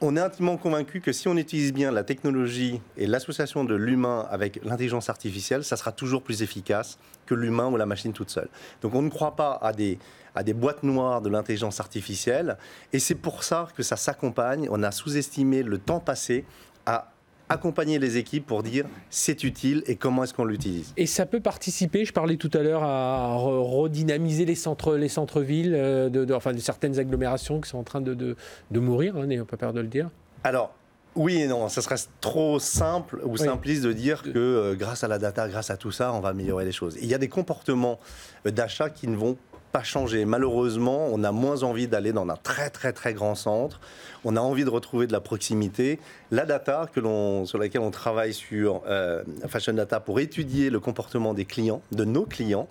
on 0.00 0.16
est 0.16 0.20
intimement 0.20 0.56
convaincu 0.56 1.00
que 1.00 1.12
si 1.12 1.28
on 1.28 1.36
utilise 1.36 1.72
bien 1.72 1.92
la 1.92 2.04
technologie 2.04 2.80
et 2.96 3.06
l'association 3.06 3.64
de 3.64 3.74
l'humain 3.74 4.26
avec 4.30 4.60
l'intelligence 4.64 5.10
artificielle, 5.10 5.62
ça 5.62 5.76
sera 5.76 5.92
toujours 5.92 6.22
plus 6.22 6.42
efficace 6.42 6.98
que 7.26 7.34
l'humain 7.34 7.68
ou 7.68 7.76
la 7.76 7.86
machine 7.86 8.12
toute 8.12 8.30
seule. 8.30 8.48
Donc 8.80 8.94
on 8.94 9.02
ne 9.02 9.10
croit 9.10 9.36
pas 9.36 9.58
à 9.60 9.72
des, 9.72 9.98
à 10.34 10.42
des 10.42 10.54
boîtes 10.54 10.82
noires 10.82 11.20
de 11.20 11.28
l'intelligence 11.28 11.80
artificielle. 11.80 12.56
Et 12.92 12.98
c'est 12.98 13.14
pour 13.14 13.44
ça 13.44 13.68
que 13.76 13.82
ça 13.82 13.96
s'accompagne. 13.96 14.68
On 14.70 14.82
a 14.82 14.90
sous-estimé 14.90 15.62
le 15.62 15.78
temps 15.78 16.00
passé 16.00 16.46
à 16.86 17.12
accompagner 17.50 17.98
les 17.98 18.16
équipes 18.16 18.46
pour 18.46 18.62
dire 18.62 18.86
c'est 19.10 19.44
utile 19.44 19.82
et 19.86 19.96
comment 19.96 20.24
est-ce 20.24 20.32
qu'on 20.32 20.44
l'utilise. 20.44 20.92
Et 20.96 21.06
ça 21.06 21.26
peut 21.26 21.40
participer, 21.40 22.04
je 22.04 22.12
parlais 22.12 22.36
tout 22.36 22.50
à 22.54 22.62
l'heure, 22.62 22.82
à 22.82 23.36
re- 23.36 23.60
redynamiser 23.82 24.44
les 24.46 24.54
centres, 24.54 24.96
les 24.96 25.08
centres-villes, 25.08 25.74
euh, 25.74 26.08
de, 26.08 26.24
de- 26.24 26.32
enfin 26.34 26.52
de 26.52 26.58
certaines 26.60 26.98
agglomérations 26.98 27.60
qui 27.60 27.68
sont 27.68 27.78
en 27.78 27.84
train 27.84 28.00
de, 28.00 28.14
de, 28.14 28.36
de 28.70 28.80
mourir, 28.80 29.16
hein, 29.16 29.26
n'ayons 29.26 29.44
pas 29.44 29.56
peur 29.56 29.72
de 29.72 29.80
le 29.80 29.88
dire. 29.88 30.08
Alors, 30.44 30.72
oui 31.16 31.42
et 31.42 31.48
non, 31.48 31.68
ça 31.68 31.82
serait 31.82 31.96
trop 32.20 32.60
simple 32.60 33.20
ou 33.24 33.36
simpliste 33.36 33.82
de 33.82 33.92
dire 33.92 34.22
que 34.22 34.30
euh, 34.38 34.74
grâce 34.76 35.02
à 35.02 35.08
la 35.08 35.18
data, 35.18 35.48
grâce 35.48 35.68
à 35.70 35.76
tout 35.76 35.90
ça, 35.90 36.12
on 36.12 36.20
va 36.20 36.28
améliorer 36.28 36.64
les 36.64 36.70
choses. 36.72 36.96
Il 37.02 37.08
y 37.08 37.14
a 37.14 37.18
des 37.18 37.28
comportements 37.28 37.98
euh, 38.46 38.52
d'achat 38.52 38.90
qui 38.90 39.08
ne 39.08 39.16
vont 39.16 39.36
pas 39.72 39.82
changer. 39.82 40.24
Malheureusement, 40.24 41.08
on 41.12 41.22
a 41.24 41.32
moins 41.32 41.62
envie 41.62 41.86
d'aller 41.86 42.12
dans 42.12 42.28
un 42.28 42.36
très 42.36 42.70
très 42.70 42.92
très 42.92 43.14
grand 43.14 43.34
centre. 43.34 43.80
On 44.24 44.36
a 44.36 44.40
envie 44.40 44.64
de 44.64 44.70
retrouver 44.70 45.06
de 45.06 45.12
la 45.12 45.20
proximité. 45.20 45.98
La 46.30 46.44
data 46.44 46.86
que 46.92 47.00
l'on, 47.00 47.46
sur 47.46 47.58
laquelle 47.58 47.80
on 47.80 47.90
travaille 47.90 48.34
sur 48.34 48.82
euh, 48.86 49.22
Fashion 49.48 49.72
Data 49.72 50.00
pour 50.00 50.20
étudier 50.20 50.70
le 50.70 50.80
comportement 50.80 51.34
des 51.34 51.44
clients, 51.44 51.82
de 51.92 52.04
nos 52.04 52.26
clients 52.26 52.68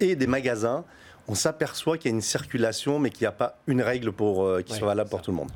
et 0.00 0.16
des 0.16 0.26
magasins, 0.26 0.84
on 1.28 1.34
s'aperçoit 1.34 1.98
qu'il 1.98 2.10
y 2.10 2.14
a 2.14 2.16
une 2.16 2.22
circulation, 2.22 2.98
mais 2.98 3.10
qu'il 3.10 3.22
n'y 3.24 3.28
a 3.28 3.32
pas 3.32 3.58
une 3.66 3.82
règle 3.82 4.12
pour, 4.12 4.44
euh, 4.44 4.62
qui 4.62 4.72
Ouais, 4.72 4.78
soit 4.78 4.88
valable 4.88 5.10
pour 5.10 5.22
tout 5.22 5.30
le 5.30 5.36
monde. 5.36 5.50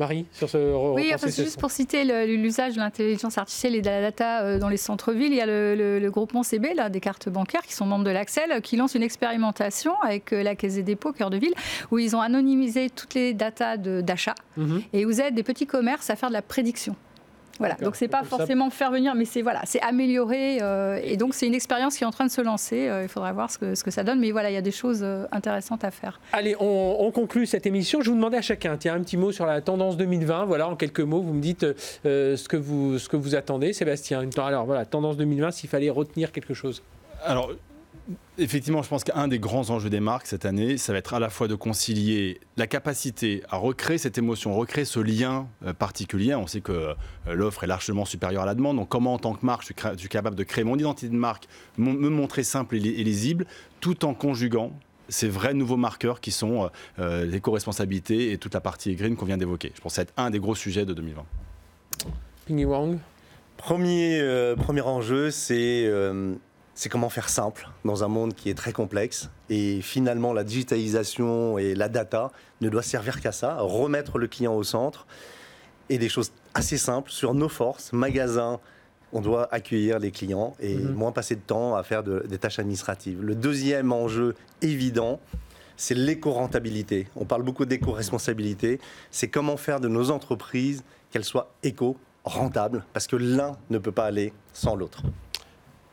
Marie, 0.00 0.26
sur 0.32 0.48
ce 0.50 0.56
Oui, 0.94 1.12
enfin, 1.14 1.28
juste 1.28 1.60
pour 1.60 1.70
citer 1.70 2.04
l'usage 2.26 2.74
de 2.74 2.78
l'intelligence 2.80 3.38
artificielle 3.38 3.76
et 3.76 3.80
de 3.82 3.86
la 3.86 4.00
data 4.00 4.42
euh, 4.42 4.58
dans 4.58 4.68
les 4.68 4.76
centres-villes, 4.78 5.30
il 5.32 5.36
y 5.36 5.40
a 5.40 5.46
le, 5.46 5.74
le- 5.76 5.98
le 6.00 6.10
groupement 6.10 6.42
CB, 6.42 6.74
là, 6.74 6.88
des 6.88 7.00
cartes 7.00 7.28
bancaires, 7.28 7.62
qui 7.62 7.74
sont 7.74 7.86
membres 7.86 8.04
de 8.04 8.10
l'Axel, 8.10 8.60
qui 8.62 8.76
lance 8.76 8.94
une 8.94 9.02
expérimentation 9.02 9.92
avec 10.02 10.32
euh, 10.32 10.42
la 10.42 10.56
Caisse 10.56 10.74
des 10.74 10.82
dépôts, 10.82 11.12
Cœur 11.12 11.30
de 11.30 11.36
Ville, 11.36 11.54
où 11.90 11.98
ils 11.98 12.16
ont 12.16 12.20
anonymisé 12.20 12.90
toutes 12.90 13.14
les 13.14 13.34
datas 13.34 13.76
d'achat 13.76 14.34
Mhm. 14.56 14.82
et 14.92 15.04
vous 15.04 15.20
aident 15.20 15.34
des 15.34 15.42
petits 15.42 15.66
commerces 15.66 16.10
à 16.10 16.16
faire 16.16 16.30
de 16.30 16.34
la 16.34 16.42
prédiction. 16.42 16.96
Voilà, 17.60 17.74
donc 17.74 17.94
c'est 17.94 18.08
pas 18.08 18.24
forcément 18.24 18.70
faire 18.70 18.90
venir, 18.90 19.14
mais 19.14 19.26
c'est 19.26 19.42
voilà, 19.42 19.60
c'est 19.66 19.82
améliorer. 19.82 20.62
Euh, 20.62 20.98
et 21.04 21.18
donc 21.18 21.34
c'est 21.34 21.46
une 21.46 21.54
expérience 21.54 21.94
qui 21.96 22.04
est 22.04 22.06
en 22.06 22.10
train 22.10 22.24
de 22.24 22.30
se 22.30 22.40
lancer. 22.40 22.88
Euh, 22.88 23.02
il 23.02 23.08
faudra 23.08 23.32
voir 23.32 23.50
ce 23.50 23.58
que, 23.58 23.74
ce 23.74 23.84
que 23.84 23.90
ça 23.90 24.02
donne, 24.02 24.18
mais 24.18 24.30
voilà, 24.30 24.50
il 24.50 24.54
y 24.54 24.56
a 24.56 24.62
des 24.62 24.70
choses 24.72 25.00
euh, 25.02 25.26
intéressantes 25.30 25.84
à 25.84 25.90
faire. 25.90 26.20
Allez, 26.32 26.56
on, 26.58 27.10
conclut 27.12 27.44
cette 27.44 27.66
émission. 27.66 28.00
Je 28.00 28.08
vous 28.08 28.16
demandais 28.16 28.38
à 28.38 28.42
chacun, 28.42 28.78
tiens, 28.78 28.94
un 28.94 29.00
petit 29.00 29.18
mot 29.18 29.30
sur 29.30 29.44
la 29.44 29.60
tendance 29.60 29.98
2020. 29.98 30.46
Voilà, 30.46 30.68
en 30.68 30.76
quelques 30.76 31.00
mots, 31.00 31.20
vous 31.20 31.34
me 31.34 31.42
dites 31.42 31.66
ce 32.04 32.48
que 32.48 32.56
vous 32.56 32.98
ce 32.98 33.08
que 33.08 33.16
vous 33.16 33.34
attendez, 33.34 33.74
Sébastien. 33.74 34.26
Alors 34.38 34.64
voilà, 34.64 34.86
tendance 34.86 35.18
2020, 35.18 35.50
s'il 35.50 35.68
fallait 35.68 35.90
retenir 35.90 36.32
quelque 36.32 36.54
chose. 36.54 36.82
Alors, 37.24 37.52
Effectivement, 38.38 38.82
je 38.82 38.88
pense 38.88 39.04
qu'un 39.04 39.28
des 39.28 39.38
grands 39.38 39.70
enjeux 39.70 39.90
des 39.90 40.00
marques 40.00 40.26
cette 40.26 40.44
année, 40.44 40.78
ça 40.78 40.92
va 40.92 40.98
être 40.98 41.14
à 41.14 41.20
la 41.20 41.28
fois 41.28 41.48
de 41.48 41.54
concilier 41.54 42.40
la 42.56 42.66
capacité 42.66 43.42
à 43.50 43.56
recréer 43.56 43.98
cette 43.98 44.18
émotion, 44.18 44.54
recréer 44.54 44.84
ce 44.84 45.00
lien 45.00 45.46
euh, 45.64 45.72
particulier. 45.72 46.34
On 46.34 46.46
sait 46.46 46.60
que 46.60 46.72
euh, 46.72 46.94
l'offre 47.26 47.64
est 47.64 47.66
largement 47.66 48.04
supérieure 48.04 48.42
à 48.42 48.46
la 48.46 48.54
demande. 48.54 48.76
Donc, 48.76 48.88
comment 48.88 49.14
en 49.14 49.18
tant 49.18 49.34
que 49.34 49.44
marque, 49.44 49.62
je 49.62 49.96
suis, 49.98 50.08
capable 50.08 50.36
de 50.36 50.42
créer 50.42 50.64
mon 50.64 50.78
identité 50.78 51.08
de 51.08 51.16
marque, 51.16 51.48
me 51.76 52.08
montrer 52.08 52.42
simple 52.42 52.76
et 52.76 52.80
lisible, 52.80 53.46
tout 53.80 54.04
en 54.04 54.14
conjuguant 54.14 54.72
ces 55.08 55.28
vrais 55.28 55.54
nouveaux 55.54 55.76
marqueurs 55.76 56.20
qui 56.20 56.30
sont 56.30 56.70
euh, 56.98 57.26
l'éco-responsabilité 57.26 58.32
et 58.32 58.38
toute 58.38 58.54
la 58.54 58.60
partie 58.60 58.94
green 58.94 59.16
qu'on 59.16 59.26
vient 59.26 59.38
d'évoquer. 59.38 59.72
Je 59.74 59.80
pense 59.80 59.92
que 59.92 59.96
ça 59.96 60.02
va 60.02 60.08
être 60.08 60.14
un 60.16 60.30
des 60.30 60.38
gros 60.38 60.54
sujets 60.54 60.86
de 60.86 60.94
2020. 60.94 61.24
Pingy 62.46 62.64
Wang 62.64 62.98
Premier, 63.56 64.54
premier 64.56 64.80
enjeu, 64.80 65.30
c'est 65.30 65.86
c'est 66.80 66.88
comment 66.88 67.10
faire 67.10 67.28
simple 67.28 67.68
dans 67.84 68.04
un 68.04 68.08
monde 68.08 68.32
qui 68.32 68.48
est 68.48 68.54
très 68.54 68.72
complexe. 68.72 69.28
Et 69.50 69.82
finalement, 69.82 70.32
la 70.32 70.44
digitalisation 70.44 71.58
et 71.58 71.74
la 71.74 71.90
data 71.90 72.32
ne 72.62 72.70
doit 72.70 72.82
servir 72.82 73.20
qu'à 73.20 73.32
ça, 73.32 73.56
remettre 73.60 74.16
le 74.16 74.28
client 74.28 74.54
au 74.54 74.62
centre. 74.62 75.06
Et 75.90 75.98
des 75.98 76.08
choses 76.08 76.32
assez 76.54 76.78
simples 76.78 77.10
sur 77.10 77.34
nos 77.34 77.50
forces, 77.50 77.92
magasins, 77.92 78.60
on 79.12 79.20
doit 79.20 79.46
accueillir 79.52 79.98
les 79.98 80.10
clients 80.10 80.56
et 80.58 80.74
mhm. 80.74 80.94
moins 80.94 81.12
passer 81.12 81.34
de 81.34 81.42
temps 81.42 81.76
à 81.76 81.82
faire 81.82 82.02
des 82.02 82.38
tâches 82.38 82.58
administratives. 82.58 83.20
Le 83.22 83.34
deuxième 83.34 83.92
enjeu 83.92 84.34
évident, 84.62 85.20
c'est 85.76 85.94
l'éco-rentabilité. 85.94 87.08
On 87.14 87.26
parle 87.26 87.42
beaucoup 87.42 87.66
d'éco-responsabilité. 87.66 88.80
C'est 89.10 89.28
comment 89.28 89.58
faire 89.58 89.80
de 89.80 89.88
nos 89.88 90.10
entreprises 90.10 90.82
qu'elles 91.10 91.24
soient 91.24 91.52
éco-rentables, 91.62 92.86
parce 92.94 93.06
que 93.06 93.16
l'un 93.16 93.58
ne 93.68 93.76
peut 93.76 93.92
pas 93.92 94.06
aller 94.06 94.32
sans 94.54 94.76
l'autre. 94.76 95.02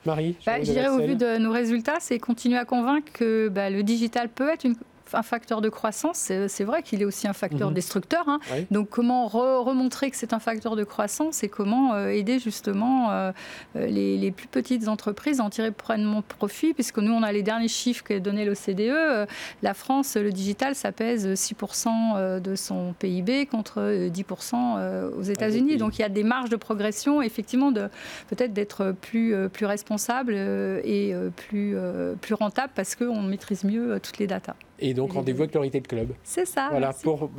Marie 0.07 0.35
bah, 0.45 0.57
Je 0.59 0.71
dirais 0.71 0.89
au 0.89 0.99
vu 0.99 1.15
de 1.15 1.37
nos 1.37 1.51
résultats, 1.51 1.97
c'est 1.99 2.17
continuer 2.17 2.57
à 2.57 2.65
convaincre 2.65 3.11
que 3.13 3.49
bah, 3.49 3.69
le 3.69 3.83
digital 3.83 4.29
peut 4.29 4.49
être 4.49 4.63
une 4.63 4.75
un 5.13 5.23
facteur 5.23 5.61
de 5.61 5.69
croissance, 5.69 6.31
c'est 6.47 6.63
vrai 6.63 6.83
qu'il 6.83 7.01
est 7.01 7.05
aussi 7.05 7.27
un 7.27 7.33
facteur 7.33 7.69
mhm. 7.69 7.75
destructeur. 7.75 8.27
Hein. 8.27 8.39
Donc 8.71 8.89
comment 8.89 9.27
remontrer 9.27 10.11
que 10.11 10.17
c'est 10.17 10.33
un 10.33 10.39
facteur 10.39 10.75
de 10.75 10.83
croissance 10.83 11.43
et 11.43 11.49
comment 11.49 11.93
euh, 11.93 12.09
aider 12.09 12.39
justement 12.39 13.11
euh, 13.11 13.31
les, 13.75 14.31
plus 14.31 14.47
petites 14.47 14.87
entreprises 14.87 15.39
à 15.39 15.43
en 15.43 15.49
tirer 15.49 15.71
pleinement 15.71 16.21
profit, 16.21 16.73
puisque 16.73 16.99
nous 16.99 17.11
on 17.11 17.23
a 17.23 17.31
les 17.31 17.43
derniers 17.43 17.67
chiffres 17.67 18.03
que 18.03 18.17
donnait 18.17 18.45
l'OCDE. 18.45 18.79
Euh, 18.79 19.25
la 19.61 19.73
France, 19.73 20.15
le 20.15 20.31
digital, 20.31 20.75
ça 20.75 20.91
pèse 20.91 21.27
6% 21.27 22.41
de 22.41 22.55
son 22.55 22.93
PIB 22.97 23.45
contre 23.45 23.79
10% 24.09 25.11
aux 25.17 25.21
États-Unis. 25.21 25.77
Donc 25.77 25.97
il 25.97 26.01
y 26.01 26.05
a 26.05 26.09
des 26.09 26.23
marges 26.23 26.49
de 26.49 26.55
progression, 26.55 27.21
effectivement, 27.21 27.71
de 27.71 27.89
peut-être 28.29 28.53
d'être 28.53 28.93
plus, 29.01 29.35
plus 29.49 29.65
responsable 29.65 30.33
et 30.33 31.13
plus, 31.35 31.75
plus 32.21 32.33
rentable 32.33 32.71
parce 32.75 32.95
qu'on 32.95 33.21
maîtrise 33.21 33.63
mieux 33.63 33.99
toutes 34.01 34.17
les 34.17 34.27
datas. 34.27 34.55
Et 34.79 34.93
donc 34.93 35.13
rendez-vous 35.13 35.43
avec 35.43 35.55
le 35.55 35.61
Retail 35.61 35.81
Club. 35.81 36.09
C'est 36.23 36.45
ça. 36.45 36.67
Voilà, 36.69 36.93
pour, 36.93 37.29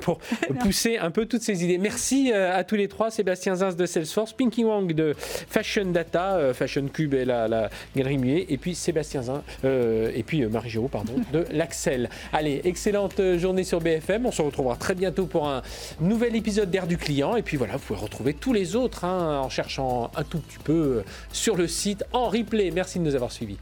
pour 0.00 0.18
pousser 0.60 0.98
un 0.98 1.10
peu 1.10 1.26
toutes 1.26 1.42
ces 1.42 1.64
idées. 1.64 1.78
Merci 1.78 2.32
euh, 2.32 2.56
à 2.56 2.64
tous 2.64 2.74
les 2.74 2.88
trois, 2.88 3.10
Sébastien 3.10 3.54
Zins 3.54 3.72
de 3.72 3.86
Salesforce, 3.86 4.32
Pinky 4.32 4.64
Wang 4.64 4.92
de 4.92 5.14
Fashion 5.16 5.86
Data, 5.86 6.36
euh, 6.36 6.54
Fashion 6.54 6.86
Cube 6.88 7.14
et 7.14 7.24
la, 7.24 7.48
la 7.48 7.70
Galerie 7.94 8.18
Muet, 8.18 8.46
et 8.48 8.58
puis 8.58 8.74
Sébastien 8.74 9.22
Zins, 9.22 9.42
euh, 9.64 10.10
et 10.14 10.22
puis 10.22 10.44
Marie 10.46 10.70
Giraud, 10.70 10.88
pardon, 10.88 11.14
de 11.32 11.46
l'Axel. 11.52 12.10
Allez, 12.32 12.60
excellente 12.64 13.20
journée 13.36 13.64
sur 13.64 13.80
BFM. 13.80 14.26
On 14.26 14.32
se 14.32 14.42
retrouvera 14.42 14.76
très 14.76 14.94
bientôt 14.94 15.26
pour 15.26 15.48
un 15.48 15.62
nouvel 16.00 16.36
épisode 16.36 16.70
d'Air 16.70 16.86
du 16.86 16.98
Client. 16.98 17.36
Et 17.36 17.42
puis 17.42 17.56
voilà, 17.56 17.74
vous 17.76 17.84
pouvez 17.86 17.98
retrouver 17.98 18.34
tous 18.34 18.52
les 18.52 18.76
autres 18.76 19.04
hein, 19.04 19.40
en 19.40 19.48
cherchant 19.48 20.10
un 20.16 20.24
tout 20.24 20.38
petit 20.38 20.58
peu 20.62 21.02
sur 21.32 21.56
le 21.56 21.66
site 21.66 22.04
en 22.12 22.28
replay. 22.28 22.70
Merci 22.70 22.98
de 22.98 23.04
nous 23.04 23.14
avoir 23.14 23.32
suivis. 23.32 23.58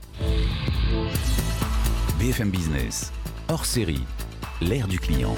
BFM 2.24 2.48
Business, 2.48 3.12
hors 3.48 3.66
série, 3.66 4.02
l'ère 4.62 4.88
du 4.88 4.98
client. 4.98 5.36